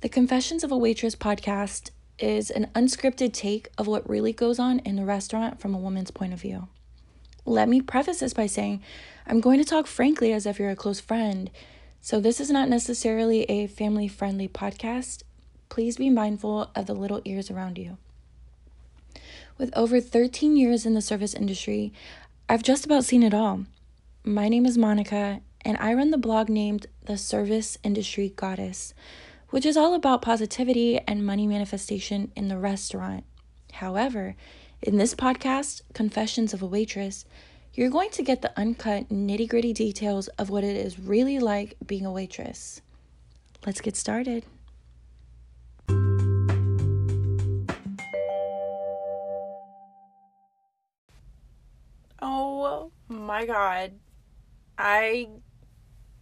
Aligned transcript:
The 0.00 0.08
Confessions 0.08 0.62
of 0.62 0.70
a 0.70 0.78
Waitress 0.78 1.16
podcast 1.16 1.90
is 2.20 2.50
an 2.50 2.68
unscripted 2.72 3.32
take 3.32 3.66
of 3.76 3.88
what 3.88 4.08
really 4.08 4.32
goes 4.32 4.60
on 4.60 4.78
in 4.80 4.96
a 4.96 5.04
restaurant 5.04 5.60
from 5.60 5.74
a 5.74 5.78
woman's 5.78 6.12
point 6.12 6.32
of 6.32 6.40
view. 6.40 6.68
Let 7.44 7.68
me 7.68 7.80
preface 7.80 8.20
this 8.20 8.32
by 8.32 8.46
saying 8.46 8.80
I'm 9.26 9.40
going 9.40 9.58
to 9.58 9.64
talk 9.64 9.88
frankly 9.88 10.32
as 10.32 10.46
if 10.46 10.60
you're 10.60 10.70
a 10.70 10.76
close 10.76 11.00
friend, 11.00 11.50
so 12.00 12.20
this 12.20 12.38
is 12.38 12.48
not 12.48 12.68
necessarily 12.68 13.42
a 13.50 13.66
family 13.66 14.06
friendly 14.06 14.46
podcast. 14.46 15.24
Please 15.68 15.96
be 15.96 16.10
mindful 16.10 16.70
of 16.76 16.86
the 16.86 16.94
little 16.94 17.20
ears 17.24 17.50
around 17.50 17.76
you. 17.76 17.98
With 19.58 19.76
over 19.76 20.00
13 20.00 20.56
years 20.56 20.86
in 20.86 20.94
the 20.94 21.02
service 21.02 21.34
industry, 21.34 21.92
I've 22.48 22.62
just 22.62 22.86
about 22.86 23.04
seen 23.04 23.24
it 23.24 23.34
all. 23.34 23.64
My 24.22 24.48
name 24.48 24.64
is 24.64 24.78
Monica, 24.78 25.40
and 25.64 25.76
I 25.78 25.92
run 25.92 26.12
the 26.12 26.18
blog 26.18 26.48
named 26.48 26.86
The 27.06 27.18
Service 27.18 27.78
Industry 27.82 28.32
Goddess, 28.36 28.94
which 29.50 29.66
is 29.66 29.76
all 29.76 29.94
about 29.94 30.22
positivity 30.22 30.98
and 31.06 31.24
money 31.24 31.46
manifestation 31.46 32.32
in 32.36 32.48
the 32.48 32.58
restaurant. 32.58 33.24
However, 33.72 34.36
in 34.82 34.98
this 34.98 35.14
podcast, 35.14 35.82
Confessions 35.94 36.52
of 36.52 36.62
a 36.62 36.66
Waitress, 36.66 37.24
you're 37.74 37.90
going 37.90 38.10
to 38.10 38.22
get 38.22 38.42
the 38.42 38.52
uncut, 38.58 39.08
nitty 39.08 39.48
gritty 39.48 39.72
details 39.72 40.28
of 40.28 40.50
what 40.50 40.64
it 40.64 40.76
is 40.76 40.98
really 40.98 41.38
like 41.38 41.76
being 41.86 42.04
a 42.04 42.12
waitress. 42.12 42.80
Let's 43.64 43.80
get 43.80 43.96
started. 43.96 44.44
Oh 52.20 52.90
my 53.08 53.46
god. 53.46 53.92
I 54.76 55.28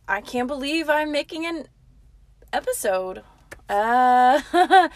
I 0.09 0.21
can't 0.21 0.49
believe 0.49 0.89
I'm 0.89 1.11
making 1.11 1.47
an 1.47 1.67
episode. 2.57 3.23
Uh 3.69 4.41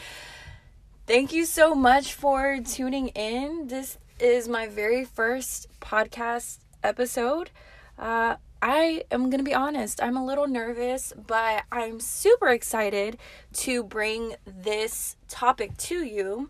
Thank 1.06 1.32
you 1.32 1.44
so 1.44 1.74
much 1.74 2.14
for 2.14 2.58
tuning 2.64 3.08
in. 3.08 3.66
This 3.66 3.98
is 4.18 4.48
my 4.48 4.66
very 4.66 5.04
first 5.04 5.66
podcast 5.78 6.60
episode. 6.82 7.50
Uh, 7.98 8.36
I 8.62 9.04
am 9.10 9.28
going 9.28 9.44
to 9.44 9.44
be 9.44 9.52
honest, 9.52 10.02
I'm 10.02 10.16
a 10.16 10.24
little 10.24 10.46
nervous, 10.46 11.12
but 11.26 11.64
I'm 11.70 12.00
super 12.00 12.48
excited 12.48 13.18
to 13.54 13.82
bring 13.82 14.36
this 14.46 15.16
topic 15.28 15.76
to 15.78 16.02
you. 16.02 16.48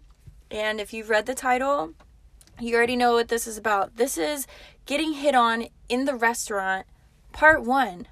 And 0.48 0.80
if 0.80 0.92
you've 0.92 1.10
read 1.10 1.26
the 1.26 1.34
title, 1.34 1.94
you 2.60 2.76
already 2.76 2.96
know 2.96 3.14
what 3.14 3.28
this 3.28 3.48
is 3.48 3.56
about. 3.56 3.96
This 3.96 4.16
is 4.16 4.46
getting 4.86 5.14
hit 5.14 5.34
on 5.34 5.68
in 5.88 6.04
the 6.04 6.14
restaurant, 6.14 6.86
part 7.32 7.64
one. 7.64 8.06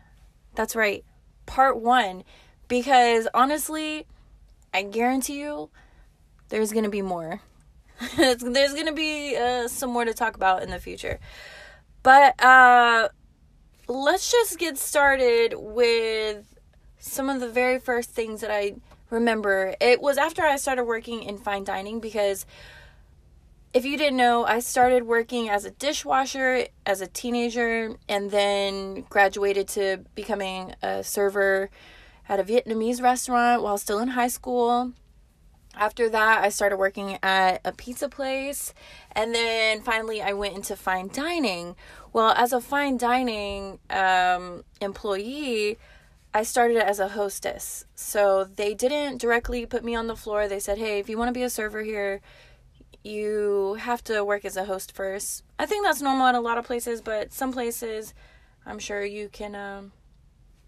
That's 0.56 0.74
right, 0.74 1.04
part 1.46 1.80
one. 1.80 2.24
Because 2.68 3.26
honestly, 3.34 4.06
I 4.72 4.82
guarantee 4.82 5.40
you, 5.40 5.70
there's 6.50 6.72
going 6.72 6.84
to 6.84 6.90
be 6.90 7.02
more. 7.02 7.40
there's 8.16 8.42
going 8.42 8.86
to 8.86 8.92
be 8.92 9.36
uh, 9.36 9.68
some 9.68 9.90
more 9.90 10.04
to 10.04 10.14
talk 10.14 10.36
about 10.36 10.62
in 10.62 10.70
the 10.70 10.78
future. 10.78 11.18
But 12.02 12.42
uh, 12.42 13.08
let's 13.88 14.30
just 14.30 14.58
get 14.58 14.78
started 14.78 15.54
with 15.56 16.44
some 16.98 17.28
of 17.28 17.40
the 17.40 17.48
very 17.48 17.78
first 17.78 18.10
things 18.10 18.40
that 18.40 18.50
I 18.50 18.74
remember. 19.10 19.74
It 19.80 20.00
was 20.00 20.18
after 20.18 20.42
I 20.42 20.56
started 20.56 20.84
working 20.84 21.22
in 21.22 21.38
fine 21.38 21.64
dining 21.64 22.00
because 22.00 22.46
if 23.74 23.84
you 23.84 23.96
didn't 23.96 24.16
know, 24.16 24.44
I 24.44 24.60
started 24.60 25.04
working 25.04 25.48
as 25.48 25.64
a 25.64 25.70
dishwasher 25.70 26.66
as 26.86 27.00
a 27.00 27.06
teenager 27.06 27.96
and 28.08 28.30
then 28.30 29.02
graduated 29.08 29.68
to 29.68 30.04
becoming 30.14 30.74
a 30.82 31.04
server 31.04 31.70
at 32.28 32.40
a 32.40 32.44
Vietnamese 32.44 33.02
restaurant 33.02 33.62
while 33.62 33.78
still 33.78 33.98
in 33.98 34.08
high 34.08 34.28
school. 34.28 34.92
After 35.74 36.08
that, 36.10 36.42
I 36.42 36.48
started 36.48 36.76
working 36.76 37.18
at 37.22 37.60
a 37.64 37.72
pizza 37.72 38.08
place, 38.08 38.74
and 39.12 39.34
then 39.34 39.80
finally, 39.80 40.20
I 40.20 40.32
went 40.32 40.56
into 40.56 40.74
fine 40.74 41.08
dining. 41.12 41.76
Well, 42.12 42.30
as 42.36 42.52
a 42.52 42.60
fine 42.60 42.96
dining 42.96 43.78
um, 43.90 44.64
employee, 44.80 45.78
I 46.34 46.42
started 46.42 46.78
as 46.78 46.98
a 46.98 47.08
hostess. 47.08 47.86
So 47.94 48.44
they 48.44 48.74
didn't 48.74 49.20
directly 49.20 49.66
put 49.66 49.84
me 49.84 49.94
on 49.94 50.08
the 50.08 50.16
floor. 50.16 50.48
They 50.48 50.58
said, 50.58 50.78
hey, 50.78 50.98
if 50.98 51.08
you 51.08 51.16
want 51.16 51.28
to 51.28 51.32
be 51.32 51.42
a 51.42 51.50
server 51.50 51.82
here, 51.82 52.20
you 53.04 53.74
have 53.80 54.02
to 54.04 54.24
work 54.24 54.44
as 54.44 54.56
a 54.56 54.64
host 54.64 54.92
first. 54.92 55.44
I 55.58 55.66
think 55.66 55.84
that's 55.84 56.02
normal 56.02 56.26
at 56.26 56.34
a 56.34 56.40
lot 56.40 56.58
of 56.58 56.64
places, 56.64 57.00
but 57.00 57.32
some 57.32 57.52
places, 57.52 58.14
I'm 58.66 58.78
sure 58.78 59.04
you 59.04 59.28
can, 59.28 59.54
um, 59.54 59.92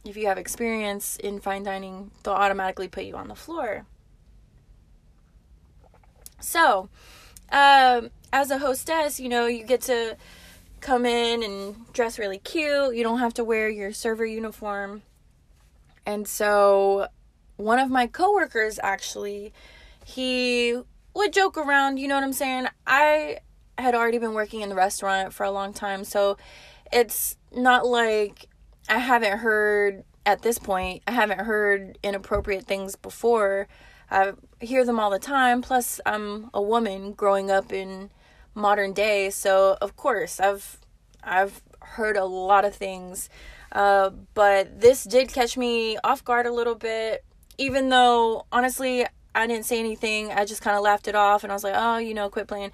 if 0.04 0.16
you 0.16 0.26
have 0.26 0.38
experience 0.38 1.16
in 1.16 1.40
fine 1.40 1.62
dining, 1.62 2.10
they'll 2.22 2.34
automatically 2.34 2.88
put 2.88 3.04
you 3.04 3.16
on 3.16 3.28
the 3.28 3.34
floor. 3.34 3.86
So, 6.40 6.88
um, 7.52 8.10
as 8.32 8.50
a 8.50 8.58
hostess, 8.58 9.20
you 9.20 9.28
know, 9.28 9.46
you 9.46 9.64
get 9.64 9.82
to 9.82 10.16
come 10.80 11.04
in 11.04 11.42
and 11.42 11.92
dress 11.92 12.18
really 12.18 12.38
cute. 12.38 12.94
You 12.94 13.02
don't 13.02 13.18
have 13.18 13.34
to 13.34 13.44
wear 13.44 13.68
your 13.68 13.92
server 13.92 14.24
uniform. 14.24 15.02
And 16.06 16.26
so, 16.26 17.08
one 17.56 17.78
of 17.78 17.90
my 17.90 18.06
coworkers 18.06 18.78
actually, 18.82 19.52
he 20.04 20.80
would 21.14 21.32
joke 21.32 21.58
around, 21.58 21.98
you 21.98 22.08
know 22.08 22.14
what 22.14 22.24
I'm 22.24 22.32
saying? 22.32 22.68
I 22.86 23.38
had 23.76 23.94
already 23.94 24.18
been 24.18 24.32
working 24.32 24.62
in 24.62 24.70
the 24.70 24.74
restaurant 24.74 25.34
for 25.34 25.44
a 25.44 25.50
long 25.50 25.72
time, 25.74 26.04
so 26.04 26.38
it's 26.92 27.36
not 27.52 27.86
like 27.86 28.46
I 28.88 28.98
haven't 28.98 29.38
heard 29.38 30.04
at 30.26 30.42
this 30.42 30.58
point, 30.58 31.02
I 31.06 31.12
haven't 31.12 31.40
heard 31.40 31.98
inappropriate 32.02 32.64
things 32.64 32.96
before. 32.96 33.68
I 34.10 34.32
hear 34.60 34.84
them 34.84 34.98
all 34.98 35.10
the 35.10 35.18
time. 35.18 35.62
Plus, 35.62 36.00
I'm 36.04 36.50
a 36.52 36.60
woman 36.60 37.12
growing 37.12 37.50
up 37.50 37.72
in 37.72 38.10
modern 38.54 38.92
day, 38.92 39.30
so 39.30 39.76
of 39.80 39.96
course 39.96 40.40
I've 40.40 40.78
I've 41.22 41.62
heard 41.80 42.16
a 42.16 42.24
lot 42.24 42.64
of 42.64 42.74
things. 42.74 43.28
Uh, 43.72 44.10
but 44.34 44.80
this 44.80 45.04
did 45.04 45.32
catch 45.32 45.56
me 45.56 45.96
off 46.02 46.24
guard 46.24 46.46
a 46.46 46.52
little 46.52 46.74
bit, 46.74 47.24
even 47.56 47.88
though 47.88 48.46
honestly 48.50 49.06
I 49.34 49.46
didn't 49.46 49.66
say 49.66 49.78
anything. 49.78 50.32
I 50.32 50.44
just 50.44 50.60
kind 50.60 50.76
of 50.76 50.82
laughed 50.82 51.06
it 51.08 51.14
off, 51.14 51.44
and 51.44 51.52
I 51.52 51.54
was 51.54 51.64
like, 51.64 51.74
oh, 51.76 51.98
you 51.98 52.14
know, 52.14 52.28
quit 52.28 52.48
playing. 52.48 52.72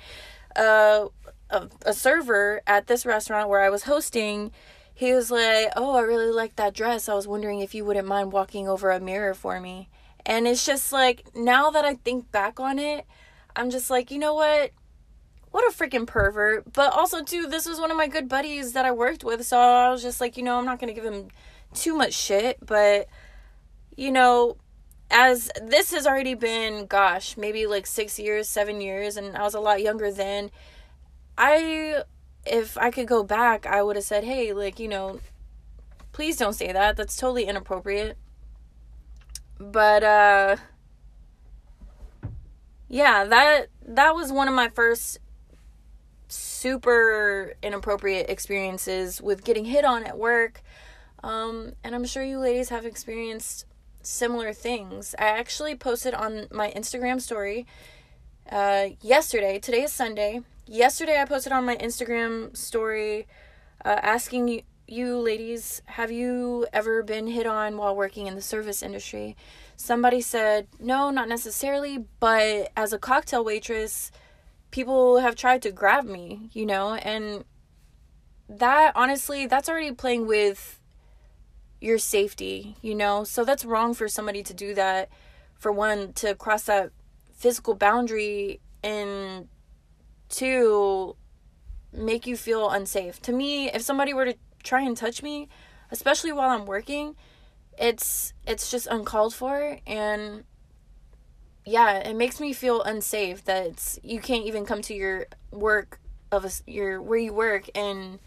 Uh, 0.54 1.08
a, 1.50 1.68
a 1.84 1.92
server 1.92 2.60
at 2.66 2.86
this 2.86 3.06
restaurant 3.06 3.48
where 3.48 3.62
I 3.62 3.70
was 3.70 3.84
hosting 3.84 4.52
he 4.96 5.12
was 5.12 5.30
like, 5.30 5.72
Oh, 5.76 5.94
I 5.94 6.00
really 6.00 6.32
like 6.32 6.56
that 6.56 6.74
dress. 6.74 7.08
I 7.08 7.14
was 7.14 7.28
wondering 7.28 7.60
if 7.60 7.74
you 7.74 7.84
wouldn't 7.84 8.08
mind 8.08 8.32
walking 8.32 8.66
over 8.66 8.90
a 8.90 8.98
mirror 8.98 9.34
for 9.34 9.60
me. 9.60 9.90
And 10.24 10.48
it's 10.48 10.64
just 10.64 10.90
like, 10.90 11.36
now 11.36 11.70
that 11.70 11.84
I 11.84 11.94
think 11.94 12.32
back 12.32 12.58
on 12.58 12.78
it, 12.78 13.04
I'm 13.54 13.70
just 13.70 13.90
like, 13.90 14.10
you 14.10 14.18
know 14.18 14.34
what? 14.34 14.70
What 15.50 15.70
a 15.70 15.76
freaking 15.76 16.06
pervert. 16.06 16.72
But 16.72 16.94
also, 16.94 17.22
too, 17.22 17.46
this 17.46 17.66
was 17.66 17.78
one 17.78 17.90
of 17.90 17.96
my 17.96 18.08
good 18.08 18.28
buddies 18.28 18.72
that 18.72 18.86
I 18.86 18.90
worked 18.90 19.22
with. 19.22 19.46
So 19.46 19.58
I 19.58 19.90
was 19.90 20.02
just 20.02 20.20
like, 20.20 20.36
you 20.36 20.42
know, 20.42 20.58
I'm 20.58 20.64
not 20.64 20.80
going 20.80 20.92
to 20.92 21.00
give 21.00 21.10
him 21.10 21.28
too 21.74 21.94
much 21.94 22.14
shit. 22.14 22.58
But, 22.64 23.06
you 23.96 24.10
know, 24.10 24.56
as 25.10 25.50
this 25.62 25.92
has 25.92 26.06
already 26.06 26.34
been, 26.34 26.86
gosh, 26.86 27.36
maybe 27.36 27.66
like 27.66 27.86
six 27.86 28.18
years, 28.18 28.48
seven 28.48 28.80
years, 28.80 29.16
and 29.16 29.36
I 29.36 29.42
was 29.42 29.54
a 29.54 29.60
lot 29.60 29.82
younger 29.82 30.10
then. 30.10 30.50
I, 31.38 32.02
if 32.46 32.78
I 32.78 32.90
could 32.90 33.06
go 33.06 33.22
back, 33.22 33.66
I 33.66 33.82
would 33.82 33.96
have 33.96 34.04
said, 34.04 34.24
hey, 34.24 34.52
like, 34.52 34.78
you 34.78 34.88
know, 34.88 35.20
please 36.12 36.38
don't 36.38 36.54
say 36.54 36.72
that. 36.72 36.96
That's 36.96 37.14
totally 37.14 37.44
inappropriate. 37.44 38.16
But 39.58 40.02
uh 40.02 40.56
yeah 42.88 43.24
that 43.24 43.66
that 43.86 44.14
was 44.14 44.30
one 44.32 44.48
of 44.48 44.54
my 44.54 44.68
first 44.68 45.18
super 46.28 47.54
inappropriate 47.62 48.30
experiences 48.30 49.20
with 49.20 49.44
getting 49.44 49.66
hit 49.66 49.84
on 49.84 50.04
at 50.04 50.16
work. 50.16 50.62
Um 51.22 51.72
and 51.84 51.94
i'm 51.94 52.06
sure 52.06 52.22
you 52.24 52.38
ladies 52.38 52.70
have 52.70 52.86
experienced 52.86 53.66
similar 54.02 54.52
things. 54.52 55.14
I 55.18 55.26
actually 55.26 55.74
posted 55.74 56.14
on 56.14 56.46
my 56.50 56.70
instagram 56.70 57.20
story 57.20 57.66
uh 58.50 58.88
yesterday. 59.02 59.58
Today 59.58 59.82
is 59.82 59.92
sunday 59.92 60.42
yesterday 60.66 61.20
i 61.20 61.24
posted 61.24 61.52
on 61.52 61.64
my 61.64 61.76
instagram 61.76 62.54
story 62.56 63.26
uh, 63.84 63.98
asking 64.02 64.48
you 64.48 64.62
you 64.88 65.18
ladies, 65.18 65.82
have 65.86 66.12
you 66.12 66.66
ever 66.72 67.02
been 67.02 67.26
hit 67.26 67.46
on 67.46 67.76
while 67.76 67.96
working 67.96 68.26
in 68.26 68.34
the 68.34 68.42
service 68.42 68.82
industry? 68.82 69.36
Somebody 69.76 70.20
said, 70.20 70.68
no, 70.78 71.10
not 71.10 71.28
necessarily, 71.28 72.04
but 72.20 72.70
as 72.76 72.92
a 72.92 72.98
cocktail 72.98 73.44
waitress, 73.44 74.12
people 74.70 75.18
have 75.18 75.34
tried 75.34 75.62
to 75.62 75.72
grab 75.72 76.04
me, 76.04 76.50
you 76.52 76.64
know, 76.64 76.94
and 76.94 77.44
that 78.48 78.92
honestly, 78.94 79.46
that's 79.46 79.68
already 79.68 79.90
playing 79.90 80.26
with 80.26 80.80
your 81.80 81.98
safety, 81.98 82.76
you 82.80 82.94
know, 82.94 83.24
so 83.24 83.44
that's 83.44 83.64
wrong 83.64 83.92
for 83.92 84.06
somebody 84.06 84.42
to 84.44 84.54
do 84.54 84.72
that. 84.74 85.08
For 85.58 85.72
one, 85.72 86.12
to 86.14 86.34
cross 86.34 86.64
that 86.64 86.90
physical 87.34 87.74
boundary, 87.74 88.60
and 88.84 89.48
two, 90.28 91.16
make 91.92 92.26
you 92.26 92.36
feel 92.36 92.70
unsafe. 92.70 93.20
To 93.22 93.32
me, 93.32 93.70
if 93.70 93.82
somebody 93.82 94.12
were 94.12 94.26
to 94.26 94.34
try 94.62 94.82
and 94.82 94.96
touch 94.96 95.22
me, 95.22 95.48
especially 95.90 96.32
while 96.32 96.50
I'm 96.50 96.66
working, 96.66 97.16
it's 97.78 98.32
it's 98.46 98.70
just 98.70 98.86
uncalled 98.86 99.34
for 99.34 99.78
and 99.86 100.44
yeah, 101.66 101.98
it 101.98 102.14
makes 102.14 102.40
me 102.40 102.52
feel 102.52 102.80
unsafe 102.82 103.44
that 103.44 103.98
you 104.02 104.20
can't 104.20 104.46
even 104.46 104.64
come 104.64 104.82
to 104.82 104.94
your 104.94 105.26
work 105.50 106.00
of 106.30 106.44
a, 106.44 106.50
your 106.70 107.02
where 107.02 107.18
you 107.18 107.32
work 107.32 107.68
and 107.74 108.20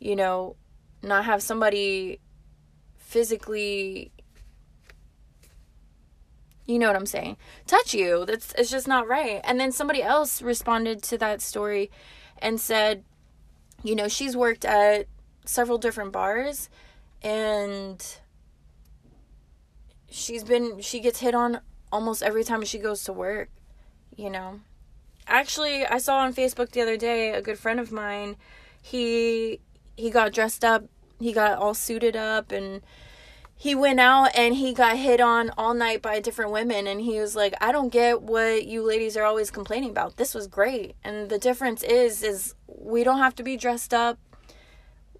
you 0.00 0.16
know 0.16 0.56
not 1.02 1.26
have 1.26 1.42
somebody 1.42 2.20
physically 2.96 4.10
you 6.66 6.78
know 6.78 6.86
what 6.86 6.96
I'm 6.96 7.06
saying. 7.06 7.36
Touch 7.66 7.94
you. 7.94 8.24
That's 8.26 8.54
it's 8.56 8.70
just 8.70 8.88
not 8.88 9.06
right. 9.06 9.40
And 9.44 9.60
then 9.60 9.72
somebody 9.72 10.02
else 10.02 10.40
responded 10.42 11.02
to 11.04 11.18
that 11.18 11.42
story 11.42 11.90
and 12.38 12.60
said 12.60 13.04
you 13.82 13.94
know 13.94 14.08
she's 14.08 14.36
worked 14.36 14.64
at 14.64 15.06
several 15.44 15.78
different 15.78 16.10
bars 16.12 16.70
and 17.22 18.18
she's 20.10 20.42
been 20.42 20.80
she 20.80 21.00
gets 21.00 21.20
hit 21.20 21.34
on 21.34 21.60
almost 21.92 22.22
every 22.22 22.44
time 22.44 22.64
she 22.64 22.78
goes 22.78 23.04
to 23.04 23.12
work 23.12 23.50
you 24.16 24.30
know. 24.30 24.60
Actually 25.26 25.84
I 25.86 25.98
saw 25.98 26.18
on 26.18 26.34
Facebook 26.34 26.70
the 26.70 26.80
other 26.82 26.96
day 26.96 27.30
a 27.30 27.42
good 27.42 27.58
friend 27.58 27.78
of 27.78 27.92
mine 27.92 28.36
he 28.80 29.60
he 29.96 30.10
got 30.10 30.32
dressed 30.32 30.64
up 30.64 30.84
he 31.20 31.32
got 31.32 31.58
all 31.58 31.74
suited 31.74 32.16
up 32.16 32.52
and 32.52 32.80
he 33.56 33.74
went 33.74 34.00
out 34.00 34.30
and 34.34 34.54
he 34.54 34.74
got 34.74 34.96
hit 34.96 35.20
on 35.20 35.50
all 35.56 35.74
night 35.74 36.02
by 36.02 36.20
different 36.20 36.50
women 36.50 36.86
and 36.86 37.00
he 37.00 37.20
was 37.20 37.36
like 37.36 37.54
I 37.60 37.72
don't 37.72 37.92
get 37.92 38.22
what 38.22 38.66
you 38.66 38.82
ladies 38.82 39.16
are 39.16 39.24
always 39.24 39.50
complaining 39.50 39.90
about. 39.90 40.16
This 40.16 40.34
was 40.34 40.46
great. 40.46 40.96
And 41.04 41.30
the 41.30 41.38
difference 41.38 41.82
is 41.82 42.22
is 42.22 42.54
we 42.66 43.04
don't 43.04 43.18
have 43.18 43.34
to 43.36 43.42
be 43.42 43.56
dressed 43.56 43.94
up. 43.94 44.18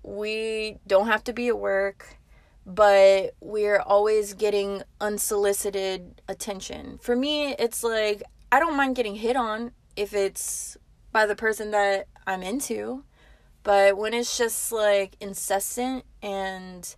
We 0.03 0.79
don't 0.87 1.07
have 1.07 1.25
to 1.25 1.33
be 1.33 1.49
at 1.49 1.59
work 1.59 2.19
but 2.67 3.35
we're 3.41 3.81
always 3.81 4.33
getting 4.33 4.83
unsolicited 4.99 6.23
attention. 6.29 6.99
For 7.03 7.15
me 7.15 7.53
it's 7.55 7.85
like 7.85 8.23
I 8.51 8.59
don't 8.59 8.77
mind 8.77 8.97
getting 8.97 9.17
hit 9.17 9.37
on 9.37 9.73
if 9.97 10.13
it's 10.15 10.77
by 11.13 11.27
the 11.27 11.37
person 11.37 11.71
that 11.71 12.09
I'm 12.27 12.43
into. 12.43 13.05
But 13.63 13.97
when 13.97 14.13
it's 14.13 14.37
just 14.37 14.73
like 14.73 15.17
incessant 15.21 16.05
and 16.23 16.95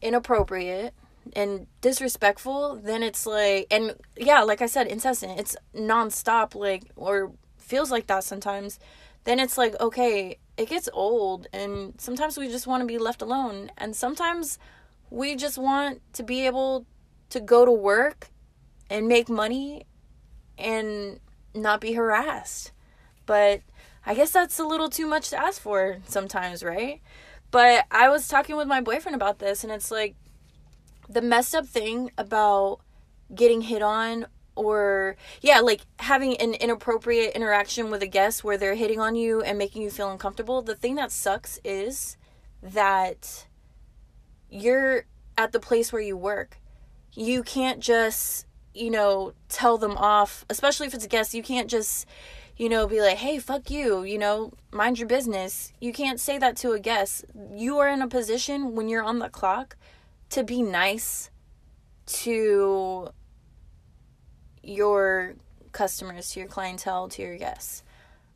inappropriate 0.00 0.94
and 1.34 1.66
disrespectful, 1.80 2.76
then 2.76 3.02
it's 3.02 3.26
like, 3.26 3.66
and 3.70 3.94
yeah, 4.16 4.42
like 4.42 4.62
I 4.62 4.66
said, 4.66 4.86
incessant, 4.86 5.38
it's 5.38 5.56
nonstop, 5.74 6.54
like, 6.54 6.84
or 6.96 7.32
feels 7.58 7.90
like 7.90 8.06
that 8.08 8.24
sometimes. 8.24 8.78
Then 9.24 9.38
it's 9.38 9.58
like, 9.58 9.78
okay, 9.80 10.38
it 10.56 10.68
gets 10.68 10.88
old, 10.92 11.46
and 11.52 11.94
sometimes 11.98 12.38
we 12.38 12.48
just 12.48 12.66
want 12.66 12.80
to 12.80 12.86
be 12.86 12.98
left 12.98 13.22
alone, 13.22 13.70
and 13.76 13.94
sometimes 13.94 14.58
we 15.10 15.36
just 15.36 15.58
want 15.58 16.00
to 16.14 16.22
be 16.22 16.46
able 16.46 16.86
to 17.30 17.40
go 17.40 17.64
to 17.64 17.72
work 17.72 18.28
and 18.88 19.06
make 19.06 19.28
money 19.28 19.86
and 20.58 21.20
not 21.54 21.80
be 21.80 21.92
harassed. 21.92 22.72
But 23.26 23.60
I 24.04 24.14
guess 24.14 24.30
that's 24.30 24.58
a 24.58 24.64
little 24.64 24.88
too 24.88 25.06
much 25.06 25.30
to 25.30 25.38
ask 25.38 25.60
for 25.60 25.98
sometimes, 26.06 26.64
right? 26.64 27.00
But 27.50 27.86
I 27.90 28.08
was 28.08 28.28
talking 28.28 28.56
with 28.56 28.68
my 28.68 28.80
boyfriend 28.80 29.14
about 29.14 29.38
this, 29.38 29.64
and 29.64 29.72
it's 29.72 29.90
like 29.90 30.14
the 31.08 31.22
messed 31.22 31.54
up 31.54 31.66
thing 31.66 32.10
about 32.16 32.80
getting 33.34 33.62
hit 33.62 33.82
on 33.82 34.26
or 34.56 35.16
yeah 35.40 35.60
like 35.60 35.82
having 36.00 36.36
an 36.38 36.54
inappropriate 36.54 37.34
interaction 37.36 37.88
with 37.88 38.02
a 38.02 38.06
guest 38.06 38.42
where 38.42 38.58
they're 38.58 38.74
hitting 38.74 38.98
on 38.98 39.14
you 39.14 39.40
and 39.42 39.56
making 39.56 39.80
you 39.80 39.88
feel 39.88 40.10
uncomfortable 40.10 40.60
the 40.60 40.74
thing 40.74 40.96
that 40.96 41.12
sucks 41.12 41.60
is 41.64 42.16
that 42.60 43.46
you're 44.50 45.04
at 45.38 45.52
the 45.52 45.60
place 45.60 45.92
where 45.92 46.02
you 46.02 46.16
work 46.16 46.58
you 47.14 47.44
can't 47.44 47.78
just 47.78 48.46
you 48.74 48.90
know, 48.90 49.32
tell 49.48 49.78
them 49.78 49.96
off, 49.96 50.44
especially 50.48 50.86
if 50.86 50.94
it's 50.94 51.04
a 51.04 51.08
guest. 51.08 51.34
You 51.34 51.42
can't 51.42 51.68
just, 51.68 52.06
you 52.60 52.68
know, 52.68 52.86
be 52.86 53.00
like, 53.00 53.16
hey, 53.16 53.38
fuck 53.38 53.70
you, 53.70 54.02
you 54.02 54.18
know, 54.18 54.52
mind 54.70 54.98
your 54.98 55.08
business. 55.08 55.72
You 55.80 55.94
can't 55.94 56.20
say 56.20 56.36
that 56.36 56.58
to 56.58 56.72
a 56.72 56.78
guest. 56.78 57.24
You 57.54 57.78
are 57.78 57.88
in 57.88 58.02
a 58.02 58.06
position 58.06 58.74
when 58.74 58.90
you're 58.90 59.02
on 59.02 59.18
the 59.18 59.30
clock 59.30 59.78
to 60.28 60.44
be 60.44 60.60
nice 60.60 61.30
to 62.06 63.08
your 64.62 65.36
customers, 65.72 66.32
to 66.32 66.40
your 66.40 66.50
clientele, 66.50 67.08
to 67.08 67.22
your 67.22 67.38
guests, 67.38 67.82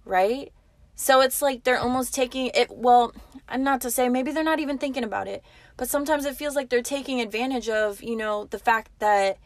right? 0.07 0.55
So 0.95 1.21
it's 1.21 1.43
like 1.43 1.65
they're 1.65 1.79
almost 1.79 2.15
taking 2.15 2.51
it. 2.55 2.69
Well, 2.71 3.13
I'm 3.47 3.63
not 3.63 3.83
to 3.83 3.91
say 3.91 4.09
maybe 4.09 4.33
they're 4.33 4.43
not 4.43 4.59
even 4.59 4.79
thinking 4.79 5.05
about 5.05 5.29
it, 5.29 5.45
but 5.77 5.91
sometimes 5.91 6.25
it 6.25 6.35
feels 6.35 6.57
like 6.57 6.71
they're 6.71 6.81
taking 6.81 7.21
advantage 7.21 7.69
of, 7.69 8.03
you 8.03 8.17
know, 8.17 8.47
the 8.47 8.59
fact 8.59 8.91
that 9.01 9.37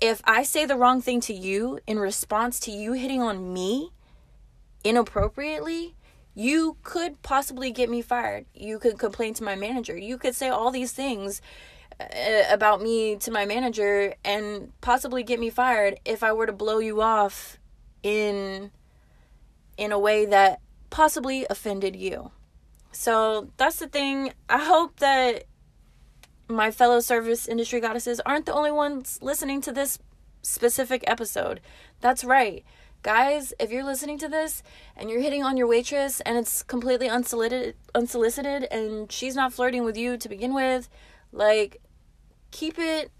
if 0.00 0.20
I 0.24 0.42
say 0.42 0.66
the 0.66 0.74
wrong 0.74 1.00
thing 1.00 1.20
to 1.20 1.32
you 1.32 1.78
in 1.86 2.00
response 2.00 2.58
to 2.60 2.72
you 2.72 2.94
hitting 2.94 3.22
on 3.22 3.52
me 3.52 3.92
inappropriately, 4.84 5.96
you 6.34 6.76
could 6.82 7.22
possibly 7.22 7.70
get 7.70 7.88
me 7.88 8.02
fired. 8.02 8.46
You 8.54 8.78
could 8.78 8.98
complain 8.98 9.34
to 9.34 9.44
my 9.44 9.56
manager. 9.56 9.96
You 9.96 10.18
could 10.18 10.34
say 10.34 10.48
all 10.48 10.70
these 10.70 10.92
things 10.92 11.40
uh, 12.00 12.04
about 12.50 12.82
me 12.82 13.16
to 13.16 13.30
my 13.30 13.46
manager 13.46 14.14
and 14.24 14.72
possibly 14.80 15.22
get 15.22 15.40
me 15.40 15.50
fired 15.50 15.98
if 16.04 16.22
I 16.22 16.32
were 16.32 16.46
to 16.46 16.52
blow 16.52 16.78
you 16.78 17.00
off 17.00 17.58
in 18.02 18.70
in 19.76 19.90
a 19.90 19.98
way 19.98 20.24
that 20.26 20.60
possibly 20.90 21.46
offended 21.50 21.96
you. 21.96 22.30
So 22.92 23.50
that's 23.56 23.80
the 23.80 23.88
thing. 23.88 24.32
I 24.48 24.58
hope 24.58 25.00
that 25.00 25.44
my 26.48 26.70
fellow 26.70 27.00
service 27.00 27.48
industry 27.48 27.80
goddesses 27.80 28.20
aren't 28.24 28.46
the 28.46 28.52
only 28.52 28.70
ones 28.70 29.18
listening 29.20 29.60
to 29.62 29.72
this 29.72 29.98
specific 30.42 31.02
episode. 31.06 31.60
That's 32.00 32.22
right. 32.22 32.64
Guys, 33.04 33.52
if 33.60 33.70
you're 33.70 33.84
listening 33.84 34.16
to 34.16 34.30
this 34.30 34.62
and 34.96 35.10
you're 35.10 35.20
hitting 35.20 35.42
on 35.44 35.58
your 35.58 35.66
waitress 35.66 36.22
and 36.22 36.38
it's 36.38 36.62
completely 36.62 37.06
unsolicited 37.06 37.76
unsolicited 37.94 38.64
and 38.70 39.12
she's 39.12 39.36
not 39.36 39.52
flirting 39.52 39.84
with 39.84 39.94
you 39.94 40.16
to 40.16 40.26
begin 40.26 40.54
with, 40.54 40.88
like 41.30 41.82
keep 42.50 42.78
it 42.78 43.12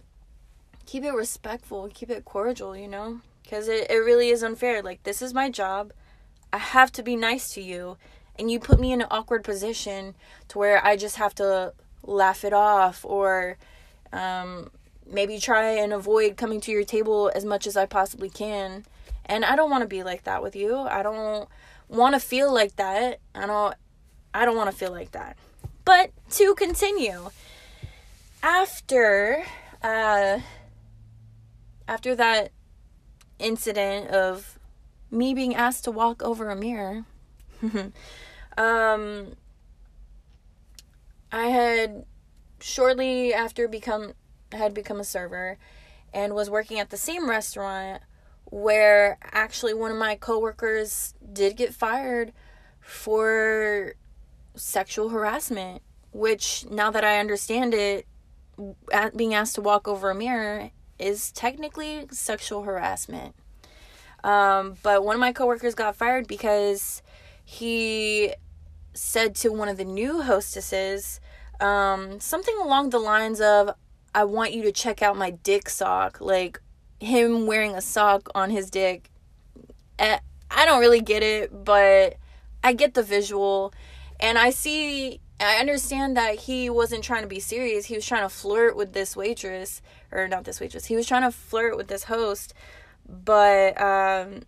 keep 0.87 1.05
it 1.05 1.13
respectful, 1.13 1.91
keep 1.93 2.09
it 2.09 2.25
cordial, 2.25 2.75
you 2.75 2.89
know? 2.89 3.21
Cuz 3.47 3.69
it 3.69 3.91
it 3.91 3.99
really 3.99 4.31
is 4.31 4.43
unfair. 4.43 4.83
Like 4.83 5.03
this 5.03 5.21
is 5.21 5.35
my 5.35 5.51
job. 5.51 5.93
I 6.51 6.57
have 6.57 6.91
to 6.93 7.03
be 7.03 7.15
nice 7.15 7.53
to 7.53 7.61
you 7.61 7.99
and 8.39 8.51
you 8.51 8.59
put 8.59 8.81
me 8.81 8.91
in 8.91 9.03
an 9.03 9.09
awkward 9.11 9.45
position 9.45 10.15
to 10.49 10.57
where 10.57 10.83
I 10.83 10.97
just 10.97 11.17
have 11.17 11.35
to 11.35 11.75
laugh 12.03 12.43
it 12.43 12.55
off 12.55 13.05
or 13.05 13.59
um, 14.15 14.71
maybe 15.07 15.39
try 15.39 15.73
and 15.73 15.93
avoid 15.93 16.39
coming 16.39 16.63
to 16.63 16.73
your 16.73 16.85
table 16.85 17.31
as 17.35 17.45
much 17.45 17.67
as 17.67 17.77
I 17.77 17.85
possibly 17.85 18.31
can. 18.31 18.87
And 19.27 19.45
I 19.45 19.57
don't 19.57 19.71
want 19.71 19.83
to 19.83 19.89
be 19.89 20.03
like 20.03 20.25
that 20.25 20.43
with 20.43 20.55
you. 20.55 20.77
I 20.77 21.03
don't 21.03 21.49
want 21.89 22.15
to 22.15 22.21
feel 22.21 22.53
like 22.53 22.77
that. 22.77 23.21
I 23.35 23.47
don't 23.47 23.75
I 24.33 24.45
don't 24.45 24.57
want 24.57 24.71
to 24.71 24.77
feel 24.77 24.91
like 24.91 25.13
that. 25.13 25.37
But 25.85 26.11
to 26.33 26.55
continue, 26.55 27.31
after 28.43 29.45
uh 29.83 30.41
after 31.87 32.15
that 32.15 32.53
incident 33.39 34.09
of 34.11 34.59
me 35.11 35.35
being 35.35 35.55
asked 35.55 35.85
to 35.85 35.91
walk 35.91 36.23
over 36.23 36.51
a 36.51 36.57
mirror, 36.57 37.05
um 38.59 39.37
I 41.33 41.47
had 41.47 42.05
shortly 42.61 43.35
after 43.35 43.69
become 43.69 44.13
had 44.53 44.73
become 44.73 45.01
a 45.01 45.05
server 45.05 45.59
and 46.13 46.35
was 46.35 46.49
working 46.49 46.79
at 46.79 46.91
the 46.91 46.97
same 46.97 47.29
restaurant 47.29 48.03
where 48.55 49.19
actually 49.33 49.75
one 49.75 49.91
of 49.91 49.97
my 49.97 50.15
coworkers 50.15 51.13
did 51.33 51.57
get 51.57 51.75
fired 51.75 52.33
for 52.81 53.95
sexual 54.55 55.09
harassment 55.09 55.83
which 56.13 56.65
now 56.71 56.89
that 56.89 57.03
I 57.03 57.19
understand 57.19 57.75
it 57.75 58.07
being 59.17 59.35
asked 59.35 59.57
to 59.57 59.61
walk 59.61 59.89
over 59.89 60.11
a 60.11 60.15
mirror 60.15 60.71
is 61.01 61.33
technically 61.33 62.07
sexual 62.13 62.63
harassment 62.63 63.35
um, 64.23 64.77
but 64.85 65.05
one 65.05 65.17
of 65.17 65.21
my 65.21 65.33
coworkers 65.33 65.75
got 65.75 65.97
fired 65.97 66.29
because 66.29 67.03
he 67.45 68.33
said 68.93 69.35
to 69.35 69.49
one 69.49 69.69
of 69.69 69.79
the 69.79 69.85
new 69.85 70.23
hostesses 70.23 71.19
um, 71.61 72.21
something 72.21 72.57
along 72.63 72.91
the 72.91 72.99
lines 72.99 73.41
of, 73.41 73.71
I 74.15 74.25
want 74.25 74.53
you 74.53 74.63
to 74.63 74.73
check 74.73 75.03
out 75.03 75.17
my 75.17 75.31
dick 75.31 75.69
sock. 75.69 76.21
Like 76.21 76.61
him 77.01 77.47
wearing 77.47 77.75
a 77.75 77.81
sock 77.81 78.29
on 78.35 78.51
his 78.51 78.71
dick. 78.71 79.11
Eh, 79.99 80.19
I 80.51 80.65
don't 80.65 80.81
really 80.81 81.01
get 81.01 81.23
it, 81.23 81.65
but 81.65 82.17
I 82.63 82.73
get 82.73 82.95
the 82.95 83.03
visual. 83.03 83.73
And 84.21 84.39
I 84.39 84.51
see, 84.51 85.21
I 85.41 85.57
understand 85.57 86.17
that 86.17 86.41
he 86.41 86.71
wasn't 86.71 87.05
trying 87.05 87.23
to 87.23 87.29
be 87.29 87.41
serious. 87.41 87.87
He 87.87 87.95
was 87.95 88.07
trying 88.07 88.23
to 88.23 88.29
flirt 88.29 88.77
with 88.77 88.93
this 88.93 89.17
waitress, 89.17 89.83
or 90.13 90.29
not 90.29 90.45
this 90.45 90.61
waitress. 90.61 90.87
He 90.87 90.97
was 90.97 91.07
trying 91.07 91.23
to 91.23 91.31
flirt 91.31 91.77
with 91.77 91.89
this 91.89 92.05
host. 92.05 92.55
But, 93.07 93.81
um, 93.81 94.43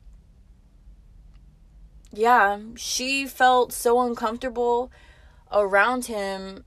yeah, 2.13 2.59
she 2.77 3.27
felt 3.27 3.73
so 3.73 4.01
uncomfortable 4.01 4.91
around 5.53 6.07
him 6.07 6.65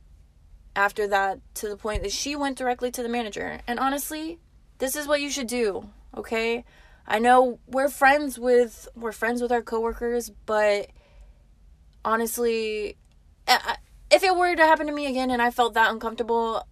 after 0.75 1.07
that 1.07 1.39
to 1.55 1.67
the 1.67 1.75
point 1.75 2.03
that 2.03 2.11
she 2.11 2.35
went 2.35 2.57
directly 2.57 2.91
to 2.91 3.01
the 3.01 3.09
manager. 3.09 3.59
And 3.67 3.79
honestly, 3.79 4.39
this 4.79 4.95
is 4.95 5.07
what 5.07 5.21
you 5.21 5.29
should 5.29 5.47
do. 5.47 5.89
okay? 6.17 6.65
I 7.07 7.19
know 7.19 7.59
we're 7.67 7.89
friends 7.89 8.37
with 8.37 8.87
we're 8.95 9.11
friends 9.11 9.41
with 9.41 9.51
our 9.51 9.63
coworkers, 9.63 10.29
but 10.45 10.89
honestly, 12.05 12.97
if 14.11 14.23
it 14.23 14.35
were 14.35 14.55
to 14.55 14.63
happen 14.63 14.85
to 14.87 14.93
me 14.93 15.07
again 15.07 15.31
and 15.31 15.41
I 15.41 15.49
felt 15.49 15.73
that 15.73 15.91
uncomfortable, 15.91 16.67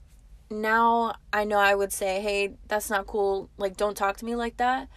now 0.51 1.15
I 1.33 1.43
know 1.43 1.57
I 1.57 1.73
would 1.73 1.91
say, 1.91 2.21
"Hey, 2.21 2.53
that's 2.67 2.89
not 2.89 3.07
cool. 3.07 3.49
Like 3.57 3.77
don't 3.77 3.97
talk 3.97 4.17
to 4.17 4.25
me 4.25 4.35
like 4.35 4.57
that." 4.57 4.89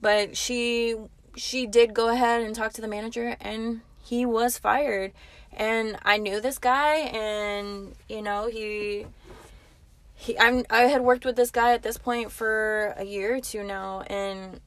But 0.00 0.36
she 0.36 0.96
she 1.36 1.66
did 1.66 1.94
go 1.94 2.08
ahead 2.08 2.42
and 2.42 2.54
talk 2.54 2.72
to 2.74 2.80
the 2.80 2.88
manager 2.88 3.36
and 3.40 3.82
he 4.02 4.24
was 4.24 4.58
fired. 4.58 5.12
And 5.52 5.98
I 6.02 6.16
knew 6.16 6.40
this 6.40 6.58
guy 6.58 6.96
and 6.96 7.94
you 8.08 8.22
know, 8.22 8.48
he 8.48 9.06
he 10.20 10.38
I'm 10.38 10.64
I 10.68 10.82
had 10.82 11.00
worked 11.00 11.24
with 11.24 11.36
this 11.36 11.50
guy 11.50 11.72
at 11.72 11.82
this 11.82 11.96
point 11.96 12.30
for 12.30 12.94
a 12.98 13.04
year 13.04 13.36
or 13.36 13.40
two 13.40 13.62
now 13.64 14.02
and 14.02 14.60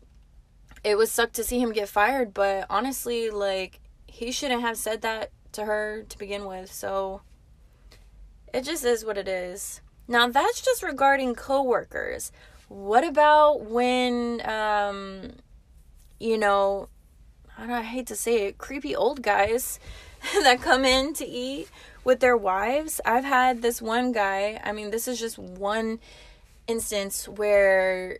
it 0.83 0.97
was 0.97 1.11
sucked 1.11 1.35
to 1.35 1.43
see 1.43 1.59
him 1.59 1.71
get 1.71 1.87
fired, 1.87 2.33
but 2.33 2.65
honestly, 2.71 3.29
like 3.29 3.79
he 4.07 4.31
shouldn't 4.31 4.61
have 4.61 4.77
said 4.77 5.01
that 5.03 5.31
to 5.51 5.65
her 5.65 6.05
to 6.09 6.17
begin 6.17 6.45
with. 6.45 6.71
So 6.71 7.21
it 8.51 8.63
just 8.63 8.83
is 8.83 9.05
what 9.05 9.15
it 9.15 9.27
is. 9.27 9.81
Now 10.07 10.27
that's 10.27 10.59
just 10.59 10.81
regarding 10.81 11.35
coworkers. 11.35 12.31
What 12.67 13.03
about 13.03 13.61
when 13.61 14.41
um 14.49 15.33
you 16.19 16.39
know, 16.39 16.89
I, 17.59 17.71
I 17.71 17.81
hate 17.83 18.07
to 18.07 18.15
say 18.15 18.47
it, 18.47 18.57
creepy 18.57 18.95
old 18.95 19.21
guys 19.21 19.79
that 20.41 20.63
come 20.63 20.83
in 20.83 21.13
to 21.13 21.27
eat 21.27 21.69
with 22.03 22.19
their 22.19 22.37
wives. 22.37 22.99
I've 23.05 23.23
had 23.23 23.61
this 23.61 23.81
one 23.81 24.11
guy, 24.11 24.59
I 24.63 24.71
mean, 24.71 24.91
this 24.91 25.07
is 25.07 25.19
just 25.19 25.37
one 25.37 25.99
instance 26.67 27.27
where 27.27 28.19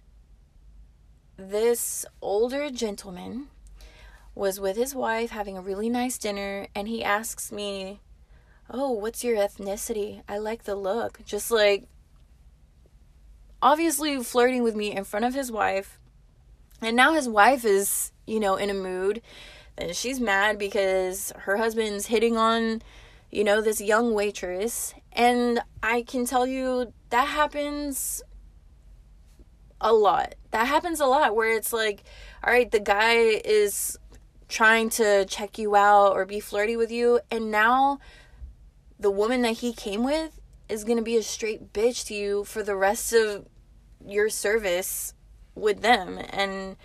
this 1.37 2.05
older 2.21 2.69
gentleman 2.69 3.47
was 4.35 4.59
with 4.59 4.75
his 4.75 4.95
wife 4.95 5.31
having 5.31 5.57
a 5.57 5.61
really 5.61 5.89
nice 5.89 6.17
dinner 6.17 6.67
and 6.75 6.87
he 6.87 7.03
asks 7.03 7.51
me, 7.51 7.99
"Oh, 8.69 8.91
what's 8.91 9.23
your 9.23 9.37
ethnicity? 9.37 10.23
I 10.27 10.37
like 10.37 10.63
the 10.63 10.75
look." 10.75 11.23
Just 11.25 11.51
like 11.51 11.87
obviously 13.61 14.21
flirting 14.23 14.63
with 14.63 14.75
me 14.75 14.91
in 14.91 15.03
front 15.03 15.25
of 15.25 15.33
his 15.33 15.51
wife. 15.51 15.99
And 16.81 16.95
now 16.95 17.13
his 17.13 17.29
wife 17.29 17.63
is, 17.63 18.11
you 18.25 18.39
know, 18.39 18.55
in 18.55 18.69
a 18.69 18.73
mood 18.73 19.21
and 19.77 19.95
she's 19.95 20.19
mad 20.19 20.57
because 20.59 21.31
her 21.37 21.57
husband's 21.57 22.07
hitting 22.07 22.37
on, 22.37 22.81
you 23.33 23.43
know, 23.43 23.61
this 23.61 23.81
young 23.81 24.13
waitress. 24.13 24.93
And 25.11 25.61
I 25.81 26.03
can 26.03 26.25
tell 26.25 26.45
you 26.45 26.93
that 27.09 27.27
happens 27.27 28.21
a 29.81 29.91
lot. 29.91 30.35
That 30.51 30.67
happens 30.67 30.99
a 30.99 31.05
lot 31.05 31.35
where 31.35 31.51
it's 31.51 31.73
like, 31.73 32.03
all 32.43 32.53
right, 32.53 32.69
the 32.69 32.79
guy 32.79 33.13
is 33.13 33.97
trying 34.47 34.89
to 34.91 35.25
check 35.25 35.57
you 35.57 35.75
out 35.75 36.13
or 36.13 36.25
be 36.25 36.39
flirty 36.39 36.77
with 36.77 36.91
you, 36.91 37.19
and 37.31 37.49
now 37.49 37.99
the 38.99 39.09
woman 39.09 39.41
that 39.41 39.57
he 39.57 39.73
came 39.73 40.03
with 40.03 40.39
is 40.69 40.83
going 40.83 40.97
to 40.97 41.03
be 41.03 41.17
a 41.17 41.23
straight 41.23 41.73
bitch 41.73 42.05
to 42.07 42.13
you 42.13 42.43
for 42.43 42.61
the 42.61 42.75
rest 42.75 43.13
of 43.13 43.47
your 44.05 44.29
service 44.29 45.13
with 45.55 45.81
them 45.81 46.19
and 46.29 46.75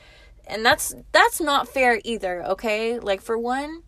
and 0.46 0.64
that's 0.64 0.94
that's 1.10 1.40
not 1.40 1.66
fair 1.66 2.00
either 2.04 2.44
okay 2.44 2.98
like 2.98 3.20
for 3.20 3.36
one 3.36 3.82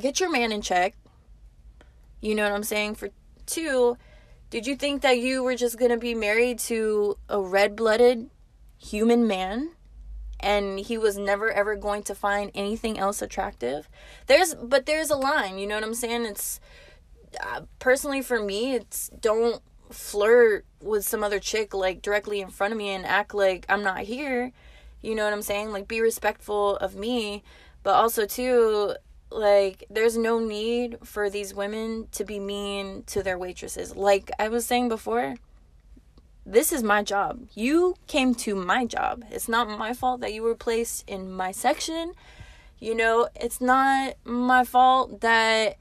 get 0.00 0.18
your 0.18 0.30
man 0.30 0.50
in 0.50 0.60
check 0.60 0.96
you 2.26 2.34
know 2.34 2.42
what 2.42 2.52
i'm 2.52 2.62
saying 2.64 2.94
for 2.94 3.08
two 3.46 3.96
did 4.48 4.66
you 4.66 4.76
think 4.76 5.02
that 5.02 5.18
you 5.18 5.42
were 5.42 5.56
just 5.56 5.78
going 5.78 5.90
to 5.90 5.96
be 5.96 6.14
married 6.14 6.58
to 6.60 7.18
a 7.28 7.40
red-blooded 7.40 8.30
human 8.78 9.26
man 9.26 9.72
and 10.38 10.78
he 10.78 10.96
was 10.96 11.18
never 11.18 11.50
ever 11.50 11.74
going 11.74 12.02
to 12.04 12.14
find 12.14 12.52
anything 12.54 12.98
else 12.98 13.20
attractive? 13.20 13.88
There's 14.26 14.54
but 14.54 14.86
there's 14.86 15.10
a 15.10 15.16
line, 15.16 15.58
you 15.58 15.66
know 15.66 15.74
what 15.74 15.84
I'm 15.84 15.94
saying? 15.94 16.26
It's 16.26 16.60
uh, 17.40 17.62
personally 17.80 18.22
for 18.22 18.40
me, 18.40 18.74
it's 18.74 19.08
don't 19.08 19.60
flirt 19.90 20.64
with 20.80 21.04
some 21.04 21.24
other 21.24 21.40
chick 21.40 21.74
like 21.74 22.00
directly 22.00 22.40
in 22.40 22.48
front 22.48 22.72
of 22.72 22.78
me 22.78 22.90
and 22.90 23.04
act 23.04 23.34
like 23.34 23.66
I'm 23.68 23.82
not 23.82 24.00
here. 24.00 24.52
You 25.02 25.14
know 25.16 25.24
what 25.24 25.32
I'm 25.32 25.42
saying? 25.42 25.72
Like 25.72 25.88
be 25.88 26.00
respectful 26.00 26.76
of 26.76 26.94
me, 26.94 27.42
but 27.82 27.94
also 27.94 28.26
too 28.26 28.94
like 29.30 29.84
there's 29.90 30.16
no 30.16 30.38
need 30.38 30.98
for 31.02 31.28
these 31.28 31.54
women 31.54 32.08
to 32.12 32.24
be 32.24 32.38
mean 32.38 33.02
to 33.06 33.22
their 33.22 33.38
waitresses. 33.38 33.96
Like 33.96 34.30
i 34.38 34.48
was 34.48 34.66
saying 34.66 34.88
before 34.88 35.36
this 36.44 36.72
is 36.72 36.82
my 36.82 37.02
job. 37.02 37.48
You 37.54 37.96
came 38.06 38.32
to 38.36 38.54
my 38.54 38.84
job. 38.84 39.24
It's 39.30 39.48
not 39.48 39.68
my 39.68 39.92
fault 39.92 40.20
that 40.20 40.32
you 40.32 40.42
were 40.42 40.54
placed 40.54 41.08
in 41.08 41.32
my 41.32 41.50
section. 41.50 42.12
You 42.78 42.94
know 42.94 43.28
it's 43.34 43.60
not 43.60 44.14
my 44.24 44.64
fault 44.64 45.20
that 45.22 45.76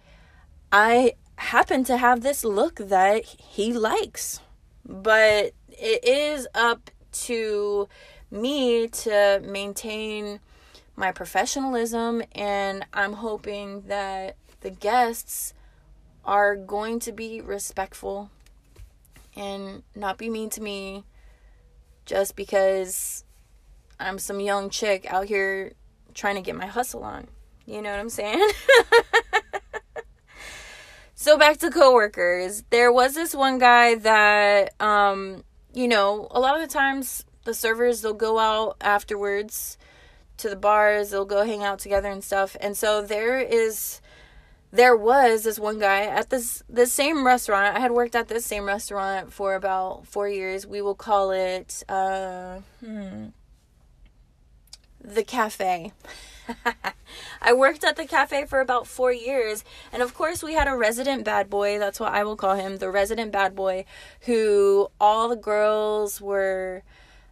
i 0.72 1.14
happen 1.38 1.84
to 1.84 1.98
have 1.98 2.22
this 2.22 2.44
look 2.44 2.76
that 2.78 3.26
he 3.26 3.74
likes. 3.74 4.40
But 4.84 5.54
it 5.70 6.04
is 6.04 6.48
up 6.56 6.90
to 7.26 7.88
me 8.32 8.88
to 8.88 9.42
maintain 9.44 10.40
my 10.96 11.12
professionalism, 11.12 12.24
and 12.34 12.86
I'm 12.94 13.14
hoping 13.14 13.82
that 13.88 14.38
the 14.62 14.70
guests 14.70 15.54
are 16.24 16.56
going 16.56 17.00
to 17.00 17.12
be 17.12 17.42
respectful 17.42 18.30
and 19.36 19.84
not 19.96 20.18
be 20.18 20.30
mean 20.30 20.50
to 20.52 20.62
me 20.62 21.04
just 22.06 22.36
because 22.36 23.24
I'm 24.00 24.20
some 24.20 24.40
young 24.40 24.70
chick 24.70 25.12
out 25.12 25.26
here 25.26 25.74
trying 26.14 26.36
to 26.36 26.42
get 26.42 26.56
my 26.56 26.66
hustle 26.66 27.04
on. 27.04 27.28
You 27.66 27.82
know 27.82 27.92
what 27.92 28.00
I'm 28.00 28.10
saying? 28.10 28.50
so 31.16 31.38
back 31.38 31.58
to 31.58 31.70
coworkers. 31.70 32.64
There 32.70 32.92
was 32.92 33.16
this 33.16 33.36
one 33.36 33.58
guy 33.58 33.96
that 33.96 34.80
um 34.82 35.44
you 35.74 35.90
know, 35.90 36.30
a 36.32 36.40
lot 36.40 36.56
of 36.56 36.62
the 36.62 36.74
times 36.74 37.26
the 37.44 37.54
servers 37.54 38.02
they'll 38.02 38.14
go 38.14 38.40
out 38.40 38.78
afterwards 38.82 39.78
to 40.38 40.50
the 40.50 40.56
bars, 40.56 41.12
they'll 41.12 41.26
go 41.26 41.46
hang 41.46 41.64
out 41.64 41.80
together 41.80 42.10
and 42.10 42.24
stuff. 42.24 42.56
And 42.60 42.76
so 42.76 43.02
there 43.02 43.40
is 43.40 44.02
there 44.72 44.96
was 44.96 45.44
this 45.44 45.58
one 45.58 45.80
guy 45.80 46.04
at 46.04 46.30
this 46.30 46.64
the 46.70 46.86
same 46.86 47.26
restaurant. 47.26 47.76
I 47.76 47.80
had 47.80 47.92
worked 47.92 48.16
at 48.16 48.28
this 48.28 48.46
same 48.46 48.66
restaurant 48.66 49.32
for 49.32 49.56
about 49.56 50.06
4 50.08 50.28
years. 50.28 50.68
We 50.68 50.82
will 50.82 50.96
call 50.96 51.32
it 51.32 51.84
uh 51.88 52.60
hmm, 52.84 53.28
the 55.02 55.24
cafe. 55.24 55.94
I 57.42 57.54
worked 57.54 57.84
at 57.84 57.96
the 57.96 58.06
cafe 58.06 58.46
for 58.46 58.60
about 58.60 58.88
four 58.88 59.12
years. 59.12 59.64
And 59.92 60.02
of 60.02 60.14
course, 60.14 60.44
we 60.44 60.54
had 60.54 60.68
a 60.68 60.76
resident 60.76 61.24
bad 61.24 61.50
boy. 61.50 61.80
That's 61.80 62.00
what 62.00 62.14
I 62.14 62.24
will 62.24 62.36
call 62.36 62.56
him 62.56 62.78
the 62.78 62.92
resident 62.92 63.32
bad 63.32 63.56
boy, 63.56 63.86
who 64.22 64.90
all 65.00 65.30
the 65.30 65.36
girls 65.36 66.22
were 66.22 66.84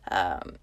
um, 0.10 0.58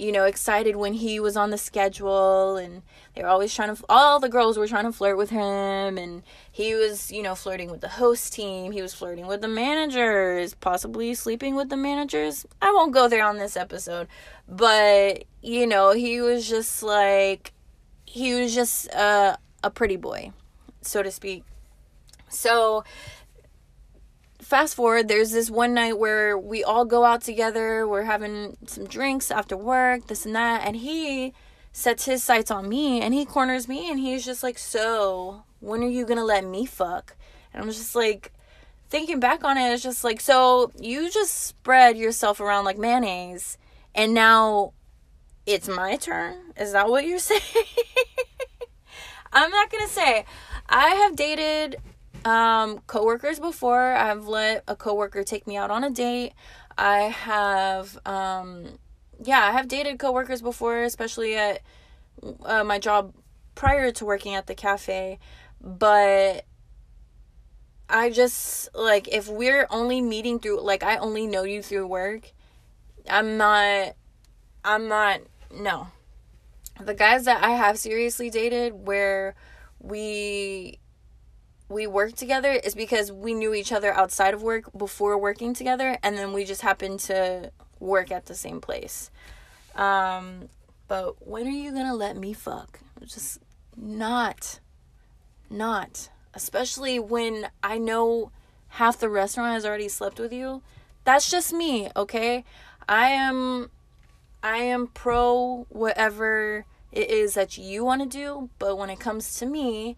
you 0.00 0.12
know, 0.12 0.24
excited 0.24 0.76
when 0.76 0.94
he 0.94 1.20
was 1.20 1.36
on 1.36 1.50
the 1.50 1.58
schedule 1.58 2.56
and 2.56 2.82
they 3.14 3.22
were 3.22 3.28
always 3.28 3.54
trying 3.54 3.74
to 3.74 3.84
all 3.86 4.18
the 4.18 4.30
girls 4.30 4.56
were 4.56 4.66
trying 4.66 4.86
to 4.86 4.92
flirt 4.92 5.18
with 5.18 5.28
him 5.28 5.98
and 5.98 6.22
he 6.50 6.74
was, 6.74 7.12
you 7.12 7.22
know, 7.22 7.34
flirting 7.34 7.70
with 7.70 7.82
the 7.82 7.88
host 7.88 8.32
team, 8.32 8.72
he 8.72 8.80
was 8.80 8.94
flirting 8.94 9.26
with 9.26 9.42
the 9.42 9.48
managers, 9.48 10.54
possibly 10.54 11.12
sleeping 11.12 11.54
with 11.54 11.68
the 11.68 11.76
managers. 11.76 12.46
I 12.62 12.72
won't 12.72 12.94
go 12.94 13.08
there 13.08 13.24
on 13.24 13.36
this 13.36 13.58
episode, 13.58 14.08
but 14.48 15.24
you 15.42 15.66
know, 15.66 15.92
he 15.92 16.22
was 16.22 16.48
just 16.48 16.82
like 16.82 17.52
he 18.06 18.34
was 18.34 18.54
just 18.54 18.86
a 18.94 19.38
a 19.62 19.70
pretty 19.70 19.96
boy, 19.96 20.32
so 20.80 21.02
to 21.02 21.10
speak. 21.10 21.44
So 22.30 22.84
fast 24.40 24.74
forward, 24.74 25.08
there's 25.08 25.32
this 25.32 25.50
one 25.50 25.74
night 25.74 25.98
where 25.98 26.36
we 26.36 26.64
all 26.64 26.84
go 26.84 27.04
out 27.04 27.22
together, 27.22 27.86
we're 27.86 28.04
having 28.04 28.56
some 28.66 28.86
drinks 28.86 29.30
after 29.30 29.56
work, 29.56 30.06
this 30.06 30.26
and 30.26 30.34
that, 30.34 30.66
and 30.66 30.76
he 30.76 31.32
sets 31.72 32.04
his 32.04 32.22
sights 32.22 32.50
on 32.50 32.68
me 32.68 33.00
and 33.00 33.14
he 33.14 33.24
corners 33.24 33.68
me 33.68 33.90
and 33.90 34.00
he's 34.00 34.24
just 34.24 34.42
like, 34.42 34.58
So, 34.58 35.44
when 35.60 35.82
are 35.82 35.88
you 35.88 36.04
gonna 36.04 36.24
let 36.24 36.44
me 36.44 36.66
fuck? 36.66 37.16
And 37.52 37.62
I'm 37.62 37.70
just 37.70 37.94
like, 37.94 38.32
thinking 38.88 39.20
back 39.20 39.44
on 39.44 39.56
it, 39.56 39.72
it's 39.72 39.82
just 39.82 40.04
like, 40.04 40.20
So, 40.20 40.72
you 40.78 41.10
just 41.10 41.46
spread 41.46 41.96
yourself 41.96 42.40
around 42.40 42.64
like 42.64 42.78
mayonnaise 42.78 43.58
and 43.94 44.14
now 44.14 44.72
it's 45.46 45.68
my 45.68 45.96
turn? 45.96 46.52
Is 46.56 46.72
that 46.72 46.88
what 46.88 47.06
you're 47.06 47.18
saying? 47.20 47.42
I'm 49.32 49.50
not 49.50 49.70
gonna 49.70 49.88
say. 49.88 50.24
I 50.68 50.88
have 50.88 51.16
dated 51.16 51.76
um, 52.24 52.80
coworkers 52.86 53.40
before. 53.40 53.92
I've 53.92 54.26
let 54.26 54.64
a 54.68 54.76
coworker 54.76 55.24
take 55.24 55.46
me 55.46 55.56
out 55.56 55.70
on 55.70 55.84
a 55.84 55.90
date. 55.90 56.32
I 56.76 57.02
have, 57.02 57.98
um, 58.06 58.78
yeah, 59.22 59.40
I 59.40 59.52
have 59.52 59.68
dated 59.68 59.98
coworkers 59.98 60.42
before, 60.42 60.82
especially 60.82 61.36
at 61.36 61.60
uh, 62.44 62.64
my 62.64 62.78
job 62.78 63.14
prior 63.54 63.90
to 63.92 64.04
working 64.04 64.34
at 64.34 64.46
the 64.46 64.54
cafe. 64.54 65.18
But 65.60 66.46
I 67.88 68.10
just 68.10 68.74
like 68.74 69.08
if 69.08 69.28
we're 69.28 69.66
only 69.68 70.00
meeting 70.00 70.38
through 70.38 70.60
like 70.62 70.82
I 70.82 70.96
only 70.96 71.26
know 71.26 71.42
you 71.42 71.62
through 71.62 71.86
work, 71.86 72.32
I'm 73.08 73.36
not 73.36 73.94
I'm 74.64 74.88
not 74.88 75.20
no. 75.52 75.88
The 76.80 76.94
guys 76.94 77.24
that 77.24 77.42
I 77.44 77.50
have 77.50 77.78
seriously 77.78 78.30
dated 78.30 78.86
where 78.86 79.34
we 79.80 80.78
we 81.70 81.86
work 81.86 82.14
together 82.14 82.50
is 82.50 82.74
because 82.74 83.12
we 83.12 83.32
knew 83.32 83.54
each 83.54 83.72
other 83.72 83.92
outside 83.94 84.34
of 84.34 84.42
work 84.42 84.64
before 84.76 85.16
working 85.16 85.54
together 85.54 85.96
and 86.02 86.18
then 86.18 86.32
we 86.32 86.44
just 86.44 86.62
happened 86.62 86.98
to 86.98 87.52
work 87.78 88.10
at 88.10 88.26
the 88.26 88.34
same 88.34 88.60
place. 88.60 89.10
Um 89.76 90.48
but 90.88 91.26
when 91.26 91.46
are 91.46 91.50
you 91.50 91.72
to 91.72 91.94
let 91.94 92.16
me 92.16 92.32
fuck? 92.32 92.80
Just 93.00 93.38
not 93.76 94.58
not 95.48 96.10
especially 96.34 96.98
when 96.98 97.48
I 97.62 97.78
know 97.78 98.32
half 98.68 98.98
the 98.98 99.08
restaurant 99.08 99.54
has 99.54 99.64
already 99.64 99.88
slept 99.88 100.18
with 100.18 100.32
you. 100.32 100.62
That's 101.04 101.30
just 101.30 101.52
me, 101.52 101.88
okay? 101.96 102.44
I 102.88 103.10
am 103.10 103.70
I 104.42 104.56
am 104.58 104.88
pro 104.88 105.66
whatever 105.68 106.64
it 106.90 107.10
is 107.10 107.34
that 107.34 107.56
you 107.56 107.84
want 107.84 108.02
to 108.02 108.08
do, 108.08 108.50
but 108.58 108.76
when 108.76 108.90
it 108.90 108.98
comes 108.98 109.38
to 109.38 109.46
me, 109.46 109.96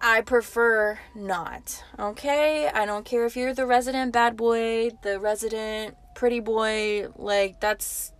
I 0.00 0.22
prefer 0.22 0.98
not. 1.14 1.84
Okay? 1.98 2.68
I 2.68 2.86
don't 2.86 3.04
care 3.04 3.26
if 3.26 3.36
you're 3.36 3.54
the 3.54 3.66
resident 3.66 4.12
bad 4.12 4.36
boy, 4.36 4.90
the 5.02 5.20
resident 5.20 5.96
pretty 6.14 6.40
boy, 6.40 7.08
like 7.16 7.60
that's 7.60 8.12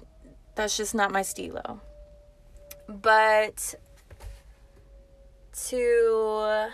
that's 0.55 0.77
just 0.77 0.95
not 0.95 1.11
my 1.11 1.23
stilo. 1.23 1.81
But 2.89 3.75
to 5.69 6.69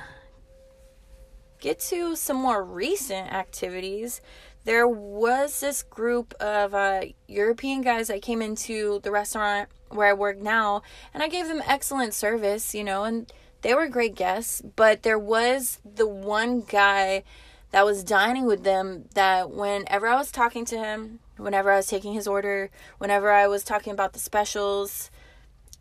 get 1.61 1.79
to 1.81 2.17
some 2.17 2.37
more 2.37 2.65
recent 2.65 3.33
activities, 3.33 4.21
there 4.65 4.89
was 4.89 5.61
this 5.61 5.83
group 5.85 6.35
of 6.41 6.75
uh, 6.75 7.03
European 7.29 7.83
guys 7.83 8.09
that 8.09 8.23
came 8.23 8.43
into 8.43 9.01
the 9.05 9.13
restaurant 9.13 9.69
where 9.91 10.09
I 10.09 10.13
work 10.13 10.39
now, 10.39 10.83
and 11.15 11.23
I 11.23 11.29
gave 11.29 11.47
them 11.47 11.63
excellent 11.67 12.15
service, 12.15 12.75
you 12.75 12.83
know, 12.83 13.05
and 13.05 13.33
they 13.63 13.75
were 13.75 13.89
great 13.89 14.15
guests. 14.15 14.63
But 14.77 15.03
there 15.03 15.19
was 15.19 15.81
the 15.85 16.09
one 16.09 16.61
guy 16.61 17.25
that 17.71 17.85
was 17.85 18.05
dining 18.05 18.47
with 18.47 18.65
them 18.65 19.05
that 19.15 19.51
whenever 19.51 20.07
I 20.07 20.17
was 20.17 20.31
talking 20.31 20.65
to 20.67 20.79
him, 20.79 21.21
whenever 21.37 21.71
I 21.71 21.77
was 21.77 21.87
taking 21.87 22.15
his 22.15 22.27
order, 22.27 22.71
whenever 22.99 23.31
I 23.31 23.47
was 23.47 23.65
talking 23.65 23.93
about 23.93 24.13
the 24.13 24.19
specials, 24.19 25.11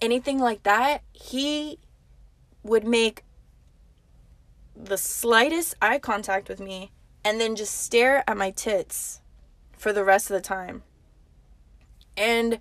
anything 0.01 0.39
like 0.39 0.63
that, 0.63 1.03
he 1.13 1.79
would 2.63 2.85
make 2.85 3.23
the 4.75 4.97
slightest 4.97 5.75
eye 5.81 5.99
contact 5.99 6.49
with 6.49 6.59
me 6.59 6.91
and 7.23 7.39
then 7.39 7.55
just 7.55 7.81
stare 7.81 8.23
at 8.29 8.37
my 8.37 8.51
tits 8.51 9.21
for 9.71 9.93
the 9.93 10.03
rest 10.03 10.29
of 10.29 10.35
the 10.35 10.41
time. 10.41 10.83
And 12.17 12.59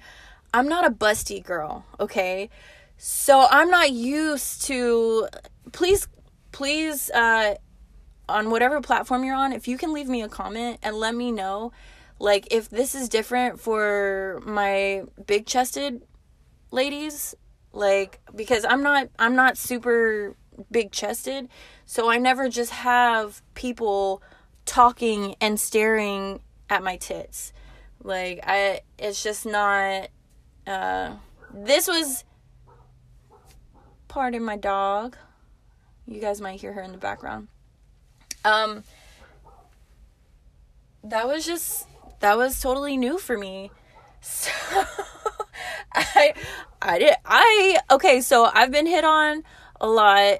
I'm 0.52 0.68
not 0.68 0.86
a 0.86 0.90
busty 0.90 1.42
girl, 1.42 1.84
okay? 1.98 2.50
So 3.06 3.46
I'm 3.50 3.68
not 3.68 3.90
used 3.92 4.62
to 4.62 5.28
please 5.72 6.08
please 6.52 7.10
uh 7.10 7.56
on 8.30 8.48
whatever 8.48 8.80
platform 8.80 9.24
you're 9.24 9.34
on, 9.34 9.52
if 9.52 9.68
you 9.68 9.76
can 9.76 9.92
leave 9.92 10.08
me 10.08 10.22
a 10.22 10.28
comment 10.30 10.78
and 10.82 10.96
let 10.96 11.14
me 11.14 11.30
know 11.30 11.70
like 12.18 12.48
if 12.50 12.70
this 12.70 12.94
is 12.94 13.10
different 13.10 13.60
for 13.60 14.40
my 14.46 15.02
big 15.26 15.44
chested 15.44 16.02
ladies 16.70 17.34
like 17.74 18.20
because 18.34 18.64
i'm 18.64 18.82
not 18.82 19.10
i'm 19.18 19.36
not 19.36 19.58
super 19.58 20.34
big 20.70 20.90
chested 20.90 21.50
so 21.84 22.10
i 22.10 22.16
never 22.16 22.48
just 22.48 22.70
have 22.70 23.42
people 23.52 24.22
talking 24.64 25.34
and 25.42 25.60
staring 25.60 26.40
at 26.70 26.82
my 26.82 26.96
tits. 26.96 27.52
Like 28.02 28.40
i 28.44 28.80
it's 28.98 29.22
just 29.22 29.44
not 29.44 30.08
uh 30.66 31.16
this 31.52 31.86
was 31.86 32.24
pardon 34.14 34.44
my 34.44 34.56
dog 34.56 35.16
you 36.06 36.20
guys 36.20 36.40
might 36.40 36.60
hear 36.60 36.72
her 36.72 36.82
in 36.82 36.92
the 36.92 36.98
background 36.98 37.48
um 38.44 38.84
that 41.02 41.26
was 41.26 41.44
just 41.44 41.88
that 42.20 42.38
was 42.38 42.60
totally 42.60 42.96
new 42.96 43.18
for 43.18 43.36
me 43.36 43.72
so 44.20 44.52
I 45.92 46.32
I 46.80 46.98
did 46.98 47.14
I 47.24 47.78
okay, 47.90 48.20
so 48.20 48.48
I've 48.52 48.70
been 48.70 48.86
hit 48.86 49.04
on 49.04 49.42
a 49.80 49.88
lot 49.88 50.38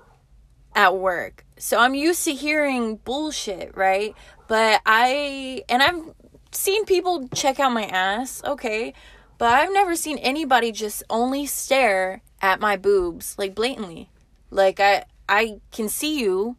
at 0.75 0.97
work. 0.97 1.45
So 1.59 1.79
I'm 1.79 1.95
used 1.95 2.25
to 2.25 2.33
hearing 2.33 2.97
bullshit, 2.97 3.77
right? 3.77 4.15
But 4.49 4.83
I 4.87 5.65
and 5.69 5.83
I've 5.83 6.15
seen 6.53 6.85
people 6.85 7.29
check 7.35 7.61
out 7.61 7.73
my 7.73 7.85
ass, 7.85 8.43
okay? 8.45 8.95
But 9.37 9.53
I've 9.53 9.73
never 9.73 9.97
seen 9.97 10.19
anybody 10.19 10.73
just 10.73 11.03
only 11.11 11.45
stare 11.45 12.23
at 12.45 12.61
my 12.61 12.77
boobs 12.77 13.35
like 13.39 13.55
blatantly. 13.55 14.11
Like 14.51 14.79
I 14.79 15.07
I 15.27 15.61
can 15.73 15.89
see 15.89 16.21
you. 16.21 16.57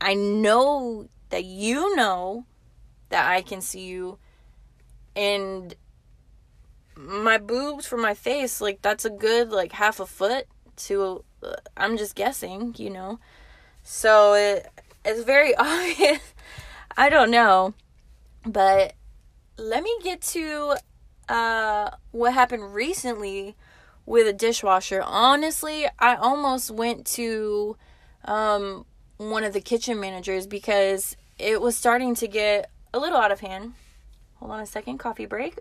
I 0.00 0.14
know 0.14 1.08
that 1.28 1.44
you 1.44 1.94
know 1.94 2.46
that 3.10 3.30
I 3.30 3.42
can 3.42 3.60
see 3.60 3.82
you 3.82 4.18
and 5.14 5.74
my 6.96 7.38
boobs 7.38 7.86
for 7.86 7.96
my 7.96 8.14
face 8.14 8.60
like 8.60 8.80
that's 8.82 9.04
a 9.04 9.10
good 9.10 9.50
like 9.50 9.72
half 9.72 10.00
a 10.00 10.06
foot 10.06 10.46
to 10.76 11.24
uh, 11.42 11.54
i'm 11.76 11.96
just 11.96 12.16
guessing 12.16 12.74
you 12.76 12.90
know 12.90 13.20
so 13.84 14.34
it 14.34 14.66
it's 15.04 15.22
very 15.22 15.54
obvious 15.56 16.20
i 16.96 17.08
don't 17.08 17.30
know 17.30 17.72
but 18.44 18.94
let 19.56 19.82
me 19.82 19.96
get 20.02 20.20
to 20.20 20.74
uh 21.28 21.90
what 22.10 22.34
happened 22.34 22.74
recently 22.74 23.56
with 24.08 24.26
a 24.26 24.32
dishwasher 24.32 25.02
honestly 25.02 25.86
i 25.98 26.14
almost 26.14 26.70
went 26.70 27.06
to 27.06 27.76
um 28.24 28.84
one 29.18 29.44
of 29.44 29.52
the 29.52 29.60
kitchen 29.60 30.00
managers 30.00 30.46
because 30.46 31.16
it 31.38 31.60
was 31.60 31.76
starting 31.76 32.14
to 32.14 32.26
get 32.26 32.70
a 32.94 32.98
little 32.98 33.18
out 33.18 33.30
of 33.30 33.40
hand 33.40 33.74
hold 34.36 34.50
on 34.50 34.60
a 34.60 34.66
second 34.66 34.98
coffee 34.98 35.26
break 35.26 35.58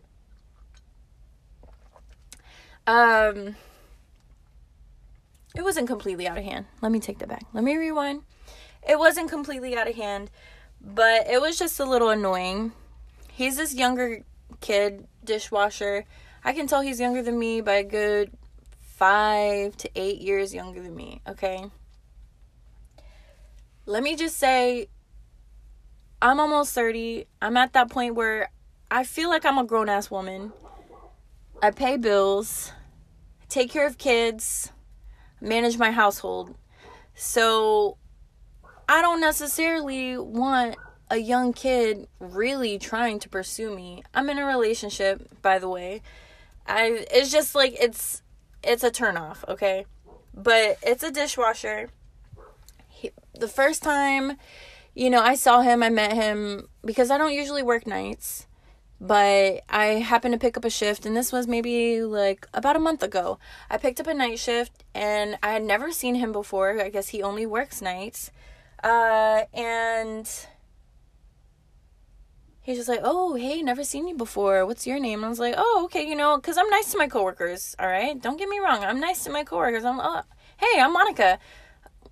um, 2.88 3.58
it 5.54 5.62
wasn't 5.62 5.88
completely 5.88 6.28
out 6.28 6.38
of 6.38 6.44
hand. 6.46 6.66
Let 6.82 6.92
me 6.92 7.02
take 7.02 7.20
that 7.20 7.28
back. 7.28 7.44
Let 7.54 7.64
me 7.64 7.76
rewind. 7.76 8.22
It 8.88 8.98
wasn't 8.98 9.30
completely 9.30 9.78
out 9.78 9.90
of 9.90 9.96
hand, 9.96 10.32
but 10.80 11.28
it 11.28 11.42
was 11.42 11.60
just 11.60 11.80
a 11.82 11.86
little 11.86 12.10
annoying. 12.10 12.72
He's 13.30 13.58
this 13.58 13.76
younger 13.76 14.24
kid 14.62 15.06
dishwasher. 15.24 16.06
I 16.48 16.54
can 16.54 16.66
tell 16.66 16.80
he's 16.80 16.98
younger 16.98 17.22
than 17.22 17.38
me 17.38 17.60
by 17.60 17.74
a 17.74 17.84
good 17.84 18.32
five 18.80 19.76
to 19.76 19.90
eight 19.98 20.22
years 20.22 20.54
younger 20.54 20.82
than 20.82 20.96
me, 20.96 21.20
okay? 21.28 21.66
Let 23.86 24.02
me 24.02 24.16
just 24.16 24.38
say, 24.38 24.88
I'm 26.22 26.40
almost 26.40 26.74
30. 26.74 27.28
I'm 27.42 27.58
at 27.58 27.74
that 27.74 27.90
point 27.90 28.16
where 28.16 28.50
I 28.90 29.04
feel 29.04 29.30
like 29.30 29.46
I'm 29.46 29.58
a 29.58 29.66
grown 29.66 29.90
ass 29.90 30.10
woman. 30.10 30.54
I 31.62 31.72
pay 31.72 31.98
bills 31.98 32.72
take 33.50 33.70
care 33.70 33.86
of 33.86 33.98
kids, 33.98 34.72
manage 35.42 35.78
my 35.78 35.92
household. 35.92 36.56
So 37.14 37.98
I 38.88 39.02
don't 39.02 39.20
necessarily 39.20 40.18
want 40.18 40.78
a 41.10 41.18
young 41.18 41.52
kid 41.52 42.08
really 42.22 42.80
trying 42.80 43.20
to 43.20 43.28
pursue 43.28 43.76
me. 43.76 44.04
I'm 44.14 44.30
in 44.30 44.38
a 44.38 44.46
relationship, 44.46 45.42
by 45.42 45.60
the 45.60 45.68
way. 45.68 46.02
I 46.68 47.06
it's 47.12 47.32
just 47.32 47.56
like 47.56 47.76
it's 47.80 48.22
it's 48.64 48.84
a 48.84 48.92
turnoff, 48.92 49.48
okay? 49.48 49.86
But 50.34 50.78
it's 50.84 51.04
a 51.04 51.12
dishwasher. 51.12 51.90
He, 52.90 53.12
the 53.34 53.48
first 53.48 53.84
time, 53.84 54.38
you 54.94 55.10
know, 55.10 55.22
I 55.22 55.36
saw 55.36 55.62
him, 55.62 55.82
I 55.82 55.90
met 55.90 56.14
him 56.14 56.68
because 56.84 57.12
I 57.12 57.18
don't 57.18 57.34
usually 57.34 57.64
work 57.64 57.88
nights 57.88 58.48
but 59.00 59.64
I 59.70 59.86
happened 60.02 60.34
to 60.34 60.40
pick 60.40 60.58
up 60.58 60.66
a 60.66 60.70
shift, 60.70 61.06
and 61.06 61.16
this 61.16 61.32
was 61.32 61.48
maybe 61.48 62.02
like 62.02 62.48
about 62.54 62.76
a 62.76 62.80
month 62.80 63.04
ago. 63.04 63.38
I 63.70 63.78
picked 63.78 64.00
up 64.00 64.08
a 64.08 64.14
night 64.14 64.40
shift, 64.40 64.84
and 64.94 65.38
I 65.44 65.54
had 65.54 65.64
never 65.64 65.92
seen 65.92 66.16
him 66.16 66.32
before. 66.32 66.82
I 66.82 66.90
guess 66.90 67.10
he 67.10 67.22
only 67.22 67.46
works 67.46 67.82
nights. 67.82 68.32
Uh, 68.84 69.44
and 69.54 70.30
he's 72.68 72.78
just 72.78 72.90
like, 72.90 73.00
"Oh, 73.02 73.36
hey, 73.36 73.62
never 73.62 73.84
seen 73.84 74.08
you 74.10 74.16
before. 74.16 74.66
What's 74.66 74.86
your 74.86 75.00
name?" 75.00 75.20
And 75.20 75.26
I 75.26 75.30
was 75.30 75.40
like, 75.40 75.56
"Oh, 75.58 75.84
okay, 75.86 76.06
you 76.08 76.16
know, 76.16 76.36
because 76.36 76.58
I'm 76.58 76.70
nice 76.70 76.92
to 76.92 76.98
my 76.98 77.08
coworkers. 77.08 77.76
All 77.80 77.88
right, 77.88 78.22
don't 78.22 78.38
get 78.38 78.50
me 78.50 78.60
wrong. 78.60 78.84
I'm 78.84 79.00
nice 79.00 79.24
to 79.24 79.32
my 79.32 79.44
coworkers. 79.46 79.86
I'm, 79.86 80.00
uh, 80.00 80.24
hey, 80.58 80.80
I'm 80.80 80.92
Monica. 80.94 81.40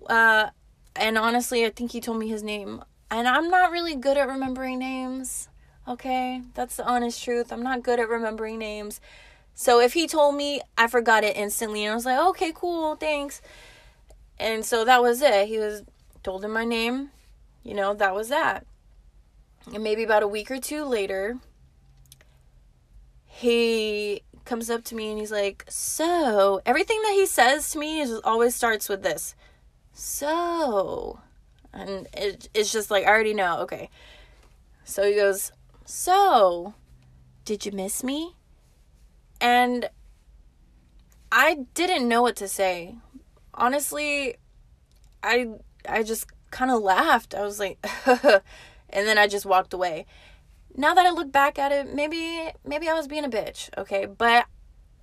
Uh, 0.06 0.48
and 0.96 1.18
honestly, 1.18 1.66
I 1.66 1.70
think 1.70 1.92
he 1.92 2.00
told 2.00 2.18
me 2.18 2.28
his 2.28 2.42
name, 2.42 2.82
and 3.10 3.28
I'm 3.28 3.50
not 3.50 3.70
really 3.70 3.94
good 3.94 4.16
at 4.16 4.28
remembering 4.28 4.78
names." 4.78 5.48
Okay, 5.86 6.42
that's 6.54 6.76
the 6.76 6.86
honest 6.86 7.22
truth. 7.22 7.52
I'm 7.52 7.62
not 7.62 7.82
good 7.82 8.00
at 8.00 8.08
remembering 8.08 8.58
names. 8.58 9.00
So 9.54 9.80
if 9.80 9.92
he 9.92 10.08
told 10.08 10.34
me, 10.34 10.60
I 10.76 10.88
forgot 10.88 11.22
it 11.22 11.36
instantly 11.36 11.84
and 11.84 11.92
I 11.92 11.94
was 11.94 12.06
like, 12.06 12.18
"Okay, 12.30 12.52
cool, 12.54 12.96
thanks." 12.96 13.40
And 14.38 14.64
so 14.64 14.84
that 14.84 15.02
was 15.02 15.22
it. 15.22 15.48
He 15.48 15.58
was 15.58 15.82
told 16.22 16.44
him 16.44 16.52
my 16.52 16.64
name. 16.64 17.10
You 17.62 17.74
know, 17.74 17.94
that 17.94 18.14
was 18.14 18.28
that. 18.30 18.66
And 19.72 19.82
maybe 19.82 20.04
about 20.04 20.22
a 20.22 20.28
week 20.28 20.50
or 20.50 20.58
two 20.58 20.84
later, 20.84 21.38
he 23.24 24.22
comes 24.44 24.70
up 24.70 24.84
to 24.84 24.94
me 24.94 25.10
and 25.10 25.18
he's 25.18 25.32
like, 25.32 25.64
So, 25.68 26.60
everything 26.64 27.00
that 27.02 27.12
he 27.12 27.26
says 27.26 27.70
to 27.70 27.78
me 27.78 28.00
is 28.00 28.20
always 28.24 28.54
starts 28.54 28.88
with 28.88 29.02
this. 29.02 29.34
So, 29.92 31.20
and 31.72 32.06
it, 32.14 32.48
it's 32.54 32.72
just 32.72 32.90
like, 32.90 33.04
I 33.04 33.08
already 33.08 33.34
know. 33.34 33.58
Okay. 33.60 33.90
So 34.84 35.02
he 35.02 35.14
goes, 35.16 35.52
So, 35.84 36.74
did 37.44 37.66
you 37.66 37.72
miss 37.72 38.04
me? 38.04 38.36
And 39.40 39.90
I 41.30 41.66
didn't 41.74 42.08
know 42.08 42.22
what 42.22 42.36
to 42.36 42.48
say. 42.48 42.94
Honestly, 43.52 44.36
I 45.22 45.48
I 45.88 46.02
just 46.02 46.26
kind 46.50 46.70
of 46.70 46.82
laughed. 46.82 47.34
I 47.34 47.42
was 47.42 47.58
like, 47.58 47.84
and 48.96 49.06
then 49.06 49.16
I 49.16 49.28
just 49.28 49.46
walked 49.46 49.72
away 49.72 50.06
now 50.78 50.92
that 50.92 51.06
I 51.06 51.10
look 51.10 51.32
back 51.32 51.58
at 51.58 51.72
it, 51.72 51.94
maybe 51.94 52.50
maybe 52.64 52.88
I 52.88 52.94
was 52.94 53.08
being 53.08 53.24
a 53.24 53.30
bitch, 53.30 53.70
okay? 53.78 54.04
But 54.04 54.46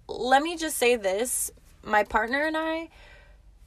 let 0.08 0.44
me 0.44 0.56
just 0.56 0.78
say 0.78 0.96
this, 0.96 1.50
my 1.84 2.04
partner 2.04 2.46
and 2.46 2.56
I 2.56 2.90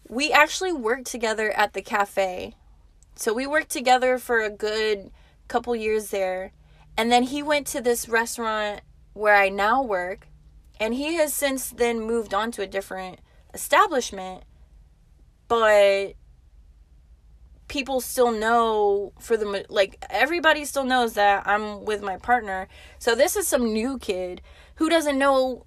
we 0.08 0.30
actually 0.30 0.72
worked 0.72 1.06
together 1.06 1.50
at 1.52 1.72
the 1.72 1.82
cafe. 1.82 2.54
So 3.16 3.32
we 3.32 3.46
worked 3.46 3.70
together 3.70 4.18
for 4.18 4.40
a 4.40 4.50
good 4.50 5.10
couple 5.48 5.74
years 5.74 6.10
there. 6.10 6.52
And 6.96 7.10
then 7.10 7.24
he 7.24 7.42
went 7.42 7.66
to 7.68 7.80
this 7.80 8.08
restaurant 8.08 8.82
where 9.14 9.36
I 9.36 9.48
now 9.48 9.82
work, 9.82 10.28
and 10.78 10.94
he 10.94 11.14
has 11.14 11.32
since 11.34 11.70
then 11.70 12.00
moved 12.00 12.34
on 12.34 12.50
to 12.52 12.62
a 12.62 12.66
different 12.66 13.20
establishment. 13.52 14.44
But 15.48 16.14
people 17.68 18.00
still 18.00 18.30
know 18.30 19.12
for 19.18 19.36
the 19.36 19.64
like 19.68 20.02
everybody 20.08 20.64
still 20.64 20.84
knows 20.84 21.14
that 21.14 21.46
I'm 21.46 21.84
with 21.84 22.02
my 22.02 22.16
partner. 22.16 22.68
So 22.98 23.14
this 23.14 23.36
is 23.36 23.46
some 23.46 23.72
new 23.72 23.98
kid 23.98 24.40
who 24.76 24.88
doesn't 24.88 25.18
know 25.18 25.66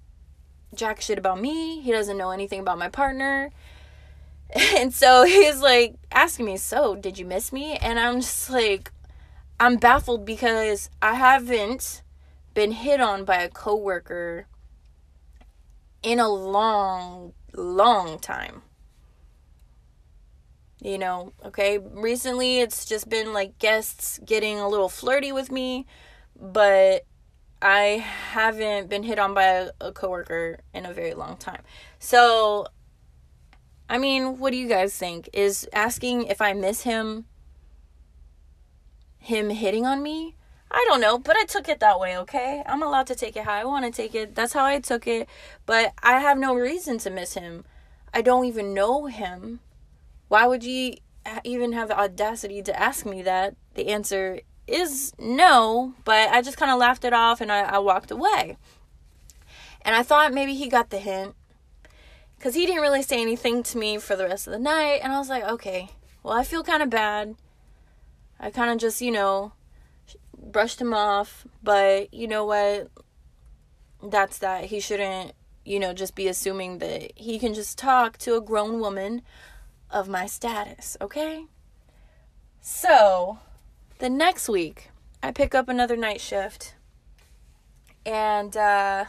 jack 0.74 1.00
shit 1.00 1.18
about 1.18 1.40
me. 1.40 1.80
He 1.80 1.92
doesn't 1.92 2.16
know 2.16 2.30
anything 2.30 2.60
about 2.60 2.78
my 2.78 2.88
partner. 2.88 3.50
And 4.76 4.92
so 4.92 5.24
he's 5.24 5.60
like 5.60 5.94
asking 6.10 6.46
me, 6.46 6.56
"So, 6.56 6.96
did 6.96 7.18
you 7.18 7.24
miss 7.24 7.52
me?" 7.52 7.76
And 7.76 8.00
I'm 8.00 8.20
just 8.20 8.50
like 8.50 8.90
I'm 9.60 9.76
baffled 9.76 10.24
because 10.24 10.90
I 11.00 11.14
haven't 11.14 12.02
been 12.52 12.72
hit 12.72 13.00
on 13.00 13.24
by 13.24 13.36
a 13.42 13.48
coworker 13.48 14.48
in 16.02 16.18
a 16.18 16.28
long 16.28 17.32
long 17.54 18.18
time 18.18 18.62
you 20.80 20.98
know, 20.98 21.32
okay? 21.44 21.78
Recently 21.78 22.60
it's 22.60 22.84
just 22.84 23.08
been 23.08 23.32
like 23.32 23.58
guests 23.58 24.18
getting 24.24 24.58
a 24.58 24.68
little 24.68 24.88
flirty 24.88 25.32
with 25.32 25.50
me, 25.50 25.86
but 26.40 27.04
I 27.62 28.04
haven't 28.32 28.88
been 28.88 29.02
hit 29.02 29.18
on 29.18 29.34
by 29.34 29.44
a, 29.44 29.70
a 29.80 29.92
coworker 29.92 30.60
in 30.72 30.86
a 30.86 30.94
very 30.94 31.14
long 31.14 31.36
time. 31.36 31.62
So 31.98 32.66
I 33.88 33.98
mean, 33.98 34.38
what 34.38 34.52
do 34.52 34.56
you 34.56 34.68
guys 34.68 34.96
think? 34.96 35.28
Is 35.32 35.68
asking 35.72 36.26
if 36.26 36.40
I 36.40 36.52
miss 36.52 36.82
him 36.82 37.26
him 39.18 39.50
hitting 39.50 39.84
on 39.84 40.02
me? 40.02 40.36
I 40.70 40.86
don't 40.88 41.00
know, 41.00 41.18
but 41.18 41.36
I 41.36 41.44
took 41.44 41.68
it 41.68 41.80
that 41.80 41.98
way, 41.98 42.16
okay? 42.18 42.62
I'm 42.64 42.82
allowed 42.82 43.08
to 43.08 43.16
take 43.16 43.36
it 43.36 43.44
how 43.44 43.54
I 43.54 43.64
want 43.64 43.84
to 43.84 43.90
take 43.90 44.14
it. 44.14 44.36
That's 44.36 44.52
how 44.52 44.64
I 44.64 44.78
took 44.78 45.08
it. 45.08 45.28
But 45.66 45.92
I 46.02 46.20
have 46.20 46.38
no 46.38 46.54
reason 46.54 46.98
to 46.98 47.10
miss 47.10 47.34
him. 47.34 47.64
I 48.14 48.22
don't 48.22 48.44
even 48.44 48.72
know 48.72 49.06
him. 49.06 49.58
Why 50.30 50.46
would 50.46 50.62
you 50.62 50.94
even 51.42 51.72
have 51.72 51.88
the 51.88 51.98
audacity 51.98 52.62
to 52.62 52.80
ask 52.80 53.04
me 53.04 53.20
that? 53.22 53.56
The 53.74 53.88
answer 53.88 54.42
is 54.68 55.12
no, 55.18 55.94
but 56.04 56.30
I 56.30 56.40
just 56.40 56.56
kind 56.56 56.70
of 56.70 56.78
laughed 56.78 57.04
it 57.04 57.12
off 57.12 57.40
and 57.40 57.50
I, 57.50 57.62
I 57.62 57.78
walked 57.78 58.12
away. 58.12 58.56
And 59.82 59.96
I 59.96 60.04
thought 60.04 60.32
maybe 60.32 60.54
he 60.54 60.68
got 60.68 60.90
the 60.90 60.98
hint 60.98 61.34
because 62.36 62.54
he 62.54 62.64
didn't 62.64 62.80
really 62.80 63.02
say 63.02 63.20
anything 63.20 63.64
to 63.64 63.76
me 63.76 63.98
for 63.98 64.14
the 64.14 64.22
rest 64.22 64.46
of 64.46 64.52
the 64.52 64.60
night. 64.60 65.00
And 65.02 65.12
I 65.12 65.18
was 65.18 65.28
like, 65.28 65.42
okay, 65.42 65.90
well, 66.22 66.38
I 66.38 66.44
feel 66.44 66.62
kind 66.62 66.84
of 66.84 66.90
bad. 66.90 67.34
I 68.38 68.52
kind 68.52 68.70
of 68.70 68.78
just, 68.78 69.00
you 69.00 69.10
know, 69.10 69.50
brushed 70.40 70.80
him 70.80 70.94
off. 70.94 71.44
But 71.60 72.14
you 72.14 72.28
know 72.28 72.44
what? 72.44 72.88
That's 74.00 74.38
that. 74.38 74.66
He 74.66 74.78
shouldn't, 74.78 75.32
you 75.64 75.80
know, 75.80 75.92
just 75.92 76.14
be 76.14 76.28
assuming 76.28 76.78
that 76.78 77.18
he 77.18 77.40
can 77.40 77.52
just 77.52 77.76
talk 77.76 78.16
to 78.18 78.36
a 78.36 78.40
grown 78.40 78.78
woman 78.78 79.22
of 79.90 80.08
my 80.08 80.26
status, 80.26 80.96
okay? 81.00 81.46
So, 82.60 83.38
the 83.98 84.10
next 84.10 84.48
week, 84.48 84.90
I 85.22 85.30
pick 85.32 85.54
up 85.54 85.68
another 85.68 85.96
night 85.96 86.20
shift. 86.20 86.74
And 88.06 88.56
uh 88.56 89.06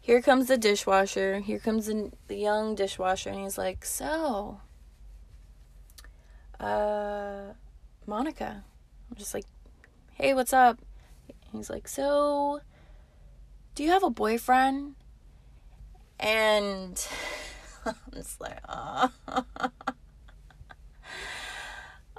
here 0.00 0.20
comes 0.20 0.48
the 0.48 0.58
dishwasher. 0.58 1.38
Here 1.38 1.58
comes 1.60 1.86
the, 1.86 2.10
the 2.26 2.36
young 2.36 2.74
dishwasher 2.74 3.30
and 3.30 3.40
he's 3.40 3.56
like, 3.56 3.84
"So, 3.84 4.60
uh 6.60 7.54
Monica." 8.06 8.64
I'm 9.10 9.16
just 9.16 9.32
like, 9.32 9.46
"Hey, 10.14 10.34
what's 10.34 10.52
up?" 10.52 10.78
He's 11.52 11.70
like, 11.70 11.86
"So, 11.88 12.60
do 13.74 13.82
you 13.82 13.90
have 13.90 14.02
a 14.02 14.10
boyfriend?" 14.10 14.96
And 16.18 17.06
I'm 17.86 17.94
just 18.12 18.40
like, 18.40 18.58
oh. 18.68 19.10
oh, 19.28 19.42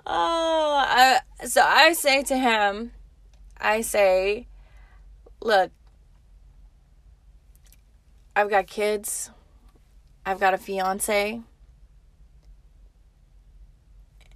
I, 0.06 1.19
so 1.45 1.62
I 1.62 1.93
say 1.93 2.23
to 2.23 2.38
him, 2.38 2.91
I 3.60 3.82
say, 3.82 4.47
look, 5.41 5.71
I've 8.36 8.49
got 8.49 8.67
kids, 8.67 9.30
I've 10.26 10.39
got 10.39 10.54
a 10.54 10.58
fiance, 10.58 11.41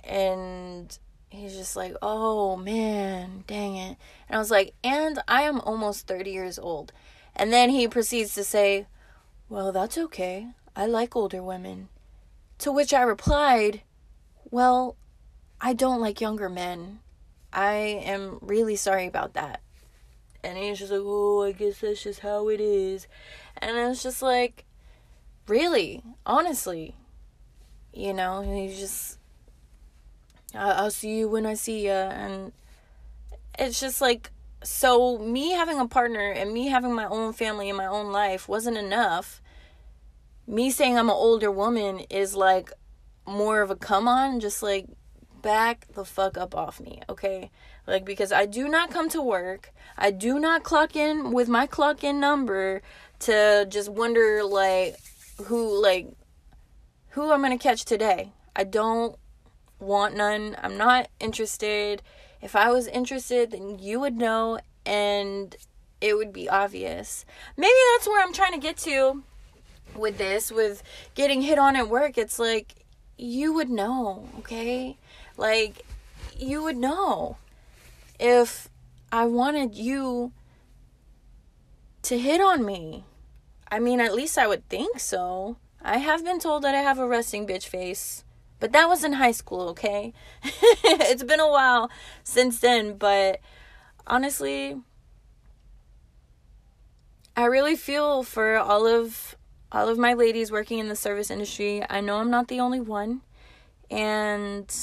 and 0.04 0.98
he's 1.30 1.56
just 1.56 1.76
like, 1.76 1.96
oh 2.02 2.56
man, 2.56 3.44
dang 3.48 3.76
it. 3.76 3.98
And 4.30 4.36
I 4.36 4.40
was 4.40 4.52
like, 4.52 4.74
and 4.84 5.20
I 5.28 5.44
am 5.44 5.60
almost 5.62 6.08
30 6.08 6.32
years 6.32 6.58
old. 6.58 6.94
And 7.36 7.52
then 7.52 7.70
he 7.70 7.88
proceeds 7.88 8.34
to 8.36 8.44
say, 8.44 8.88
well, 9.50 9.72
that's 9.72 9.98
okay. 9.98 10.48
I 10.78 10.86
like 10.86 11.16
older 11.16 11.42
women. 11.42 11.90
To 12.60 12.72
which 12.72 12.94
I 12.94 13.02
replied, 13.02 13.82
Well, 14.52 14.96
I 15.60 15.74
don't 15.74 16.00
like 16.00 16.22
younger 16.22 16.50
men. 16.50 17.00
I 17.52 17.74
am 17.74 18.38
really 18.44 18.76
sorry 18.76 19.08
about 19.08 19.34
that. 19.34 19.62
And 20.44 20.56
he's 20.56 20.78
just 20.78 20.92
like, 20.92 21.02
Oh, 21.04 21.42
I 21.42 21.52
guess 21.52 21.80
that's 21.80 22.04
just 22.04 22.20
how 22.20 22.50
it 22.50 22.62
is. 22.62 23.08
And 23.58 23.76
it's 23.76 24.04
just 24.04 24.22
like, 24.22 24.66
Really? 25.48 26.04
Honestly? 26.28 26.94
You 27.92 28.14
know, 28.14 28.42
he's 28.42 28.78
just, 28.78 29.18
I'll 30.54 30.92
see 30.92 31.18
you 31.18 31.28
when 31.28 31.48
I 31.48 31.56
see 31.56 31.86
you. 31.86 31.92
And 31.92 32.52
it's 33.58 33.80
just 33.80 34.00
like, 34.00 34.30
so 34.64 35.18
me 35.18 35.54
having 35.54 35.80
a 35.80 35.88
partner 35.88 36.30
and 36.30 36.54
me 36.54 36.68
having 36.68 36.94
my 36.94 37.06
own 37.06 37.34
family 37.34 37.68
and 37.68 37.78
my 37.78 37.88
own 37.88 38.12
life 38.12 38.48
wasn't 38.48 38.78
enough 38.78 39.42
me 40.48 40.72
saying 40.72 40.98
I'm 40.98 41.10
an 41.10 41.16
older 41.16 41.52
woman 41.52 42.00
is 42.10 42.36
like 42.36 42.72
more 43.26 43.62
of 43.62 43.70
a 43.70 43.76
come 43.76 44.08
on, 44.08 44.40
just 44.40 44.64
like 44.64 44.88
back 45.42 45.88
the 45.94 46.06
fuck 46.06 46.38
up 46.38 46.56
off 46.56 46.80
me, 46.80 47.02
okay? 47.10 47.52
Like 47.86 48.06
because 48.06 48.32
I 48.32 48.46
do 48.46 48.68
not 48.68 48.90
come 48.90 49.10
to 49.10 49.22
work. 49.22 49.74
I 49.98 50.12
do 50.12 50.40
not 50.40 50.64
clock 50.64 50.96
in 50.96 51.32
with 51.32 51.50
my 51.50 51.68
clock 51.68 52.04
in 52.04 52.20
number 52.20 52.82
to 53.20 53.66
just 53.70 53.90
wonder 53.90 54.44
like 54.44 54.96
who 55.46 55.82
like 55.82 56.08
who 57.10 57.32
I'm 57.32 57.42
to 57.44 57.58
catch 57.58 57.84
today. 57.86 58.32
I 58.56 58.64
don't 58.64 59.18
want 59.80 60.16
none. 60.16 60.56
I'm 60.62 60.78
not 60.78 61.10
interested. 61.20 62.02
If 62.42 62.56
I 62.56 62.72
was 62.72 62.88
interested, 62.88 63.52
then 63.52 63.80
you 63.80 64.00
would 64.00 64.16
know 64.16 64.60
and 64.86 65.56
it 66.00 66.16
would 66.16 66.32
be 66.32 66.50
obvious. 66.50 67.26
Maybe 67.58 67.74
that's 67.94 68.08
where 68.08 68.24
I'm 68.24 68.34
trying 68.34 68.54
to 68.54 68.60
get 68.60 68.78
to 68.78 69.24
with 69.96 70.18
this, 70.18 70.52
with 70.52 70.84
getting 71.16 71.42
hit 71.42 71.58
on 71.58 71.76
at 71.76 71.90
work, 71.90 72.18
it's 72.18 72.40
like 72.40 72.86
you 73.18 73.54
would 73.54 73.70
know, 73.70 74.30
okay? 74.40 74.98
Like 75.38 75.86
you 76.38 76.64
would 76.64 76.78
know 76.78 77.38
if 78.20 78.70
I 79.12 79.26
wanted 79.26 79.76
you 79.76 80.32
to 82.04 82.18
hit 82.18 82.42
on 82.42 82.66
me. 82.66 83.04
I 83.70 83.80
mean, 83.80 84.00
at 84.00 84.14
least 84.14 84.38
I 84.38 84.48
would 84.48 84.68
think 84.70 85.00
so. 85.00 85.58
I 85.82 85.98
have 85.98 86.24
been 86.24 86.40
told 86.40 86.64
that 86.64 86.76
I 86.76 86.82
have 86.82 87.00
a 87.00 87.08
resting 87.08 87.48
bitch 87.48 87.66
face, 87.66 88.24
but 88.60 88.72
that 88.74 88.90
was 88.90 89.04
in 89.04 89.14
high 89.14 89.32
school, 89.32 89.70
okay? 89.70 90.14
it's 90.44 91.24
been 91.24 91.40
a 91.40 91.50
while 91.50 91.90
since 92.24 92.60
then, 92.60 92.98
but 92.98 93.40
honestly, 94.06 94.82
I 97.36 97.46
really 97.46 97.76
feel 97.76 98.24
for 98.24 98.58
all 98.58 98.88
of 98.88 99.37
all 99.72 99.90
of 99.90 99.98
my 99.98 100.14
ladies 100.14 100.52
working 100.52 100.80
in 100.80 100.88
the 100.88 100.96
service 100.96 101.30
industry, 101.30 101.84
I 101.90 102.02
know 102.02 102.18
I'm 102.18 102.30
not 102.30 102.48
the 102.48 102.60
only 102.60 102.80
one. 102.80 103.22
And 103.90 104.74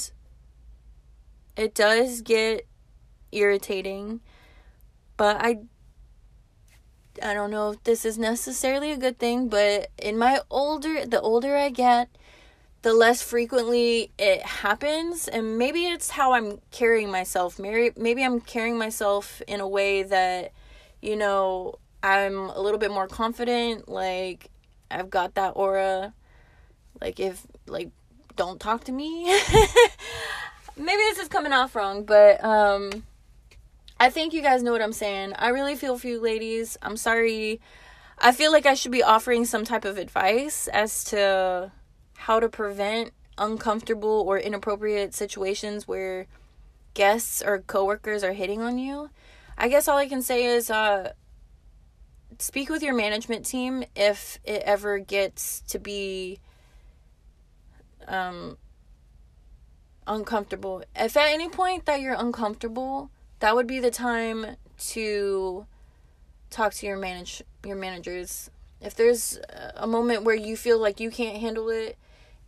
it 1.55 1.73
does 1.73 2.21
get 2.21 2.67
irritating, 3.31 4.21
but 5.17 5.37
I 5.39 5.59
I 7.23 7.33
don't 7.33 7.51
know 7.51 7.71
if 7.71 7.83
this 7.83 8.03
is 8.03 8.17
necessarily 8.17 8.91
a 8.91 8.97
good 8.97 9.17
thing, 9.17 9.47
but 9.47 9.89
in 9.97 10.17
my 10.17 10.41
older 10.49 11.05
the 11.05 11.21
older 11.21 11.55
I 11.55 11.69
get, 11.69 12.09
the 12.81 12.93
less 12.93 13.21
frequently 13.21 14.11
it 14.17 14.41
happens 14.41 15.27
and 15.27 15.57
maybe 15.57 15.85
it's 15.85 16.11
how 16.11 16.33
I'm 16.33 16.59
carrying 16.71 17.09
myself. 17.11 17.57
Maybe 17.59 17.91
maybe 17.95 18.23
I'm 18.23 18.41
carrying 18.41 18.77
myself 18.77 19.41
in 19.47 19.59
a 19.59 19.67
way 19.67 20.03
that 20.03 20.51
you 21.01 21.15
know, 21.15 21.75
I'm 22.01 22.49
a 22.49 22.59
little 22.59 22.79
bit 22.79 22.91
more 22.91 23.07
confident, 23.07 23.87
like 23.87 24.49
I've 24.95 25.09
got 25.09 25.35
that 25.35 25.53
aura 25.55 26.13
like 27.01 27.19
if 27.19 27.45
like 27.67 27.89
don't 28.35 28.59
talk 28.59 28.83
to 28.85 28.91
me. 28.91 29.25
maybe 30.77 30.97
this 30.97 31.19
is 31.19 31.27
coming 31.27 31.53
off 31.53 31.75
wrong, 31.75 32.03
but 32.03 32.43
um 32.43 33.03
I 33.99 34.09
think 34.09 34.33
you 34.33 34.41
guys 34.41 34.61
know 34.61 34.71
what 34.71 34.81
I'm 34.81 34.93
saying. 34.93 35.33
I 35.37 35.49
really 35.49 35.75
feel 35.75 35.97
for 35.97 36.07
you 36.07 36.19
ladies. 36.19 36.77
I'm 36.81 36.97
sorry. 36.97 37.61
I 38.19 38.31
feel 38.31 38.51
like 38.51 38.65
I 38.65 38.73
should 38.73 38.91
be 38.91 39.03
offering 39.03 39.45
some 39.45 39.63
type 39.63 39.85
of 39.85 39.97
advice 39.97 40.67
as 40.67 41.03
to 41.05 41.71
how 42.17 42.39
to 42.39 42.49
prevent 42.49 43.13
uncomfortable 43.37 44.23
or 44.25 44.37
inappropriate 44.37 45.13
situations 45.13 45.87
where 45.87 46.27
guests 46.93 47.41
or 47.45 47.59
coworkers 47.59 48.23
are 48.23 48.33
hitting 48.33 48.61
on 48.61 48.77
you. 48.77 49.09
I 49.57 49.67
guess 49.69 49.87
all 49.87 49.97
I 49.97 50.07
can 50.07 50.21
say 50.21 50.45
is 50.45 50.69
uh 50.69 51.13
speak 52.39 52.69
with 52.69 52.83
your 52.83 52.93
management 52.93 53.45
team 53.45 53.83
if 53.95 54.39
it 54.43 54.61
ever 54.65 54.99
gets 54.99 55.61
to 55.61 55.79
be 55.79 56.39
um 58.07 58.57
uncomfortable. 60.07 60.83
If 60.95 61.17
at 61.17 61.31
any 61.31 61.49
point 61.49 61.85
that 61.85 62.01
you're 62.01 62.15
uncomfortable, 62.15 63.09
that 63.39 63.55
would 63.55 63.67
be 63.67 63.79
the 63.79 63.91
time 63.91 64.55
to 64.77 65.65
talk 66.49 66.73
to 66.75 66.85
your 66.85 66.97
manage 66.97 67.41
your 67.65 67.75
managers. 67.75 68.49
If 68.81 68.95
there's 68.95 69.39
a 69.75 69.87
moment 69.87 70.23
where 70.23 70.35
you 70.35 70.55
feel 70.55 70.79
like 70.79 70.99
you 70.99 71.09
can't 71.09 71.37
handle 71.37 71.69
it 71.69 71.97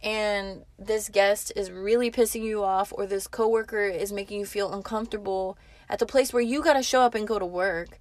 and 0.04 0.64
this 0.78 1.10
guest 1.10 1.52
is 1.56 1.72
really 1.72 2.12
pissing 2.12 2.44
you 2.44 2.64
off 2.64 2.94
or 2.96 3.08
this 3.08 3.28
coworker 3.28 3.86
is 3.86 4.12
making 4.12 4.40
you 4.40 4.46
feel 4.46 4.72
uncomfortable 4.74 5.58
at 5.90 6.00
the 6.00 6.06
place 6.06 6.32
where 6.32 6.44
you 6.44 6.62
got 6.62 6.74
to 6.74 6.84
show 6.84 7.02
up 7.02 7.16
and 7.16 7.28
go 7.28 7.40
to 7.40 7.46
work. 7.46 8.00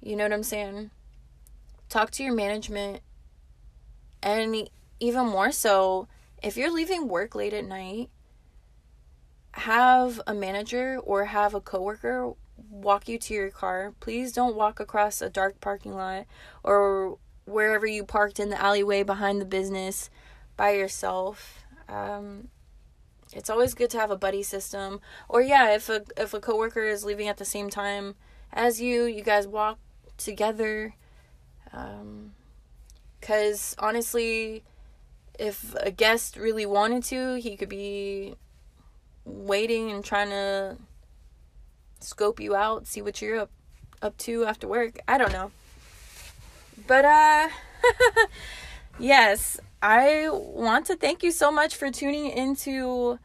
You 0.00 0.16
know 0.16 0.24
what 0.24 0.32
I'm 0.32 0.42
saying? 0.42 0.90
Talk 1.88 2.10
to 2.12 2.22
your 2.22 2.34
management 2.34 3.00
and 4.22 4.68
even 5.00 5.26
more 5.26 5.52
so 5.52 6.08
if 6.42 6.56
you're 6.56 6.72
leaving 6.72 7.08
work 7.08 7.34
late 7.34 7.52
at 7.52 7.64
night 7.64 8.10
have 9.52 10.20
a 10.26 10.34
manager 10.34 10.98
or 11.02 11.26
have 11.26 11.54
a 11.54 11.60
coworker 11.60 12.32
walk 12.70 13.08
you 13.08 13.18
to 13.18 13.34
your 13.34 13.50
car. 13.50 13.94
Please 14.00 14.32
don't 14.32 14.56
walk 14.56 14.80
across 14.80 15.20
a 15.20 15.30
dark 15.30 15.60
parking 15.60 15.94
lot 15.94 16.26
or 16.62 17.18
wherever 17.44 17.86
you 17.86 18.04
parked 18.04 18.38
in 18.38 18.50
the 18.50 18.60
alleyway 18.60 19.02
behind 19.02 19.40
the 19.40 19.44
business 19.44 20.10
by 20.56 20.70
yourself. 20.70 21.64
Um, 21.88 22.48
it's 23.32 23.50
always 23.50 23.74
good 23.74 23.90
to 23.90 23.98
have 23.98 24.10
a 24.10 24.16
buddy 24.16 24.42
system. 24.42 25.00
Or 25.28 25.42
yeah, 25.42 25.74
if 25.74 25.88
a 25.88 26.04
if 26.16 26.34
a 26.34 26.40
coworker 26.40 26.84
is 26.84 27.04
leaving 27.04 27.28
at 27.28 27.36
the 27.36 27.44
same 27.44 27.70
time 27.70 28.14
as 28.52 28.80
you, 28.80 29.04
you 29.04 29.22
guys 29.22 29.46
walk 29.46 29.78
together. 30.16 30.94
Um, 31.72 32.32
cuz 33.20 33.74
honestly, 33.78 34.64
if 35.38 35.74
a 35.76 35.90
guest 35.90 36.36
really 36.36 36.66
wanted 36.66 37.04
to, 37.04 37.34
he 37.36 37.56
could 37.56 37.68
be 37.68 38.34
waiting 39.24 39.90
and 39.90 40.04
trying 40.04 40.30
to 40.30 40.76
scope 42.00 42.40
you 42.40 42.54
out, 42.54 42.86
see 42.86 43.02
what 43.02 43.20
you're 43.22 43.40
up 43.40 43.50
up 44.00 44.16
to 44.18 44.44
after 44.44 44.68
work. 44.68 44.98
I 45.08 45.18
don't 45.18 45.32
know. 45.32 45.50
But 46.86 47.04
uh 47.04 47.48
yes, 48.98 49.60
I 49.82 50.28
want 50.30 50.86
to 50.86 50.96
thank 50.96 51.22
you 51.22 51.30
so 51.30 51.50
much 51.50 51.76
for 51.76 51.90
tuning 51.90 52.30
into 52.30 53.18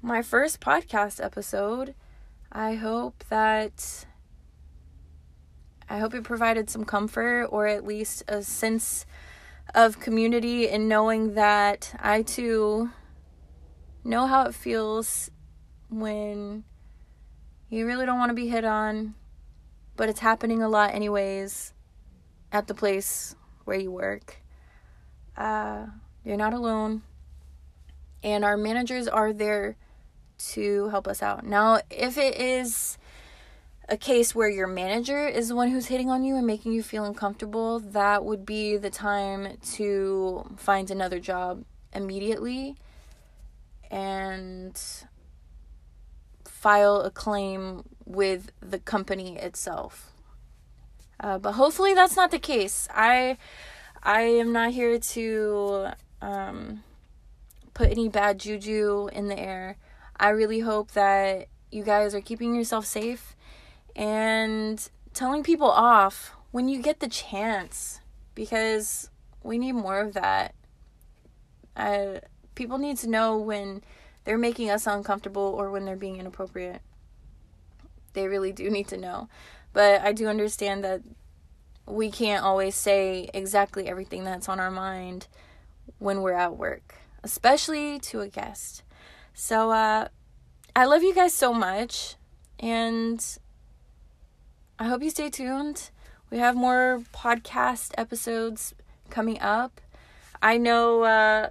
my 0.00 0.22
first 0.22 0.60
podcast 0.60 1.22
episode. 1.22 1.94
I 2.50 2.74
hope 2.74 3.24
that 3.28 4.06
I 5.90 5.98
hope 5.98 6.14
it 6.14 6.24
provided 6.24 6.68
some 6.68 6.84
comfort 6.84 7.46
or 7.46 7.66
at 7.66 7.86
least 7.86 8.22
a 8.28 8.42
sense 8.42 9.06
of 9.74 10.00
community 10.00 10.68
in 10.68 10.88
knowing 10.88 11.34
that 11.34 11.94
I 12.00 12.22
too 12.22 12.90
know 14.04 14.26
how 14.26 14.46
it 14.46 14.54
feels 14.54 15.30
when 15.90 16.64
you 17.70 17.86
really 17.86 18.06
don't 18.06 18.18
want 18.18 18.30
to 18.30 18.34
be 18.34 18.48
hit 18.48 18.64
on, 18.64 19.14
but 19.96 20.08
it's 20.08 20.20
happening 20.20 20.62
a 20.62 20.68
lot 20.68 20.94
anyways 20.94 21.72
at 22.52 22.66
the 22.66 22.74
place 22.74 23.34
where 23.64 23.78
you 23.78 23.90
work. 23.90 24.42
Uh, 25.36 25.86
you're 26.24 26.36
not 26.36 26.52
alone. 26.52 27.02
And 28.22 28.44
our 28.44 28.56
managers 28.56 29.06
are 29.06 29.32
there 29.32 29.76
to 30.38 30.88
help 30.88 31.06
us 31.06 31.22
out. 31.22 31.44
Now, 31.44 31.80
if 31.90 32.18
it 32.18 32.36
is 32.36 32.98
a 33.88 33.96
case 33.96 34.34
where 34.34 34.48
your 34.48 34.66
manager 34.66 35.26
is 35.26 35.48
the 35.48 35.56
one 35.56 35.70
who's 35.70 35.86
hitting 35.86 36.10
on 36.10 36.22
you 36.22 36.36
and 36.36 36.46
making 36.46 36.72
you 36.72 36.82
feel 36.82 37.04
uncomfortable, 37.04 37.80
that 37.80 38.24
would 38.24 38.44
be 38.44 38.76
the 38.76 38.90
time 38.90 39.56
to 39.72 40.46
find 40.56 40.90
another 40.90 41.18
job 41.18 41.64
immediately 41.94 42.76
and 43.90 44.78
file 46.44 47.00
a 47.00 47.10
claim 47.10 47.84
with 48.04 48.50
the 48.60 48.78
company 48.78 49.38
itself. 49.38 50.12
Uh, 51.20 51.38
but 51.38 51.52
hopefully 51.52 51.94
that's 51.94 52.16
not 52.16 52.30
the 52.30 52.38
case. 52.38 52.88
I 52.94 53.38
I 54.02 54.22
am 54.22 54.52
not 54.52 54.72
here 54.72 54.98
to 54.98 55.88
um, 56.20 56.84
put 57.74 57.90
any 57.90 58.08
bad 58.08 58.38
juju 58.38 59.08
in 59.12 59.28
the 59.28 59.38
air. 59.38 59.76
I 60.16 60.28
really 60.28 60.60
hope 60.60 60.92
that 60.92 61.48
you 61.72 61.82
guys 61.82 62.14
are 62.14 62.20
keeping 62.20 62.54
yourself 62.54 62.86
safe 62.86 63.36
and 63.98 64.88
telling 65.12 65.42
people 65.42 65.68
off 65.68 66.32
when 66.52 66.68
you 66.68 66.80
get 66.80 67.00
the 67.00 67.08
chance 67.08 68.00
because 68.36 69.10
we 69.42 69.58
need 69.58 69.72
more 69.72 70.00
of 70.00 70.14
that. 70.14 70.54
People 72.54 72.78
need 72.78 72.96
to 72.98 73.08
know 73.08 73.36
when 73.36 73.82
they're 74.24 74.38
making 74.38 74.70
us 74.70 74.86
uncomfortable 74.86 75.42
or 75.42 75.70
when 75.70 75.84
they're 75.84 75.96
being 75.96 76.16
inappropriate. 76.16 76.80
They 78.12 78.28
really 78.28 78.52
do 78.52 78.70
need 78.70 78.86
to 78.88 78.96
know. 78.96 79.28
But 79.72 80.00
I 80.02 80.12
do 80.12 80.28
understand 80.28 80.84
that 80.84 81.02
we 81.84 82.10
can't 82.10 82.44
always 82.44 82.76
say 82.76 83.28
exactly 83.34 83.88
everything 83.88 84.22
that's 84.24 84.48
on 84.48 84.60
our 84.60 84.70
mind 84.70 85.26
when 85.98 86.22
we're 86.22 86.32
at 86.34 86.56
work, 86.56 86.94
especially 87.24 87.98
to 88.00 88.20
a 88.20 88.28
guest. 88.28 88.82
So, 89.34 89.70
uh, 89.70 90.08
I 90.76 90.84
love 90.84 91.02
you 91.02 91.14
guys 91.14 91.32
so 91.32 91.52
much, 91.52 92.16
and 92.60 93.24
I 94.78 94.84
hope 94.84 95.02
you 95.02 95.10
stay 95.10 95.30
tuned. 95.30 95.90
We 96.30 96.38
have 96.38 96.54
more 96.54 97.02
podcast 97.12 97.92
episodes 97.98 98.74
coming 99.10 99.40
up. 99.40 99.80
I 100.40 100.56
know 100.56 101.02
uh, 101.02 101.50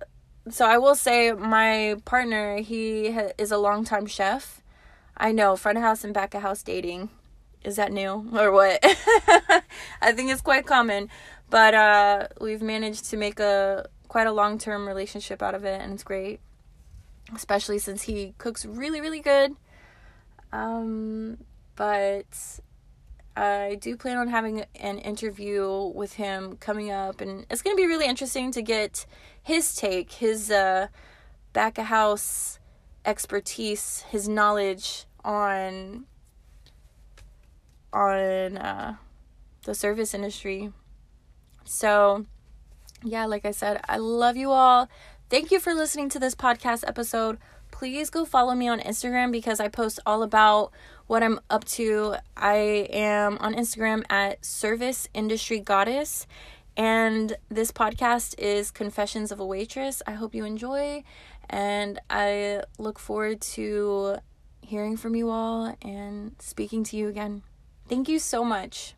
so 0.50 0.66
I 0.66 0.78
will 0.78 0.96
say 0.96 1.32
my 1.34 1.96
partner, 2.06 2.58
he 2.58 3.12
ha- 3.12 3.32
is 3.38 3.52
a 3.52 3.58
longtime 3.58 4.06
chef. 4.06 4.62
I 5.16 5.32
know 5.32 5.56
front 5.56 5.78
of 5.78 5.84
house 5.84 6.04
and 6.04 6.14
back 6.14 6.34
of 6.34 6.42
house 6.42 6.64
dating. 6.64 7.10
Is 7.64 7.76
that 7.76 7.92
new 7.92 8.30
or 8.34 8.52
what? 8.52 8.80
I 10.02 10.12
think 10.14 10.32
it's 10.32 10.42
quite 10.42 10.66
common, 10.66 11.10
but 11.50 11.74
uh, 11.74 12.28
we've 12.40 12.62
managed 12.62 13.10
to 13.10 13.18
make 13.18 13.40
a 13.40 13.88
quite 14.08 14.28
a 14.28 14.32
long 14.32 14.58
term 14.58 14.88
relationship 14.88 15.42
out 15.42 15.56
of 15.56 15.66
it, 15.66 15.82
and 15.82 15.94
it's 15.94 16.04
great. 16.04 16.40
Especially 17.36 17.80
since 17.80 18.04
he 18.04 18.34
cooks 18.38 18.66
really, 18.66 19.02
really 19.02 19.20
good. 19.20 19.54
Um, 20.54 21.40
but 21.76 22.26
I 23.38 23.76
do 23.76 23.96
plan 23.96 24.18
on 24.18 24.30
having 24.30 24.66
an 24.80 24.98
interview 24.98 25.92
with 25.94 26.14
him 26.14 26.58
coming 26.58 26.92
up, 26.92 27.22
and 27.22 27.46
it's 27.52 27.62
going 27.62 27.76
to 27.76 27.80
be 27.82 27.86
really 27.86 28.08
interesting 28.08 28.52
to 28.54 28.64
get 28.64 29.06
his 29.42 29.76
take, 29.76 30.14
his 30.14 30.50
uh, 30.50 30.88
back 31.54 31.78
of 31.78 31.86
house 31.86 32.58
expertise, 33.06 34.04
his 34.10 34.28
knowledge 34.28 35.06
on 35.24 36.06
on 37.94 38.58
uh, 38.58 38.96
the 39.64 39.76
service 39.76 40.16
industry. 40.16 40.74
So, 41.64 42.26
yeah, 43.04 43.26
like 43.28 43.46
I 43.46 43.52
said, 43.52 43.82
I 43.88 43.98
love 43.98 44.36
you 44.36 44.52
all. 44.52 44.90
Thank 45.30 45.52
you 45.52 45.60
for 45.60 45.76
listening 45.76 46.10
to 46.10 46.20
this 46.20 46.34
podcast 46.34 46.84
episode. 46.88 47.38
Please 47.78 48.10
go 48.10 48.26
follow 48.26 48.56
me 48.56 48.68
on 48.68 48.80
Instagram 48.80 49.32
because 49.32 49.60
I 49.60 49.68
post 49.68 50.00
all 50.04 50.24
about 50.24 50.72
what 51.06 51.22
I'm 51.22 51.40
up 51.48 51.64
to. 51.66 52.16
I 52.36 52.88
am 52.90 53.38
on 53.40 53.54
Instagram 53.54 54.02
at 54.10 54.44
Service 54.44 55.08
Industry 55.14 55.60
Goddess 55.60 56.26
and 56.76 57.38
this 57.50 57.72
podcast 57.72 58.34
is 58.40 58.72
Confessions 58.72 59.32
of 59.32 59.40
a 59.40 59.46
Waitress. 59.46 60.02
I 60.08 60.14
hope 60.14 60.34
you 60.34 60.44
enjoy, 60.44 61.04
and 61.52 62.00
I 62.10 62.64
look 62.80 62.98
forward 62.98 63.42
to 63.42 64.18
hearing 64.62 64.98
from 64.98 65.16
you 65.16 65.30
all 65.30 65.76
and 65.84 66.36
speaking 66.40 66.84
to 66.86 66.98
you 66.98 67.08
again. 67.08 67.44
Thank 67.88 68.10
you 68.10 68.18
so 68.18 68.44
much. 68.44 68.96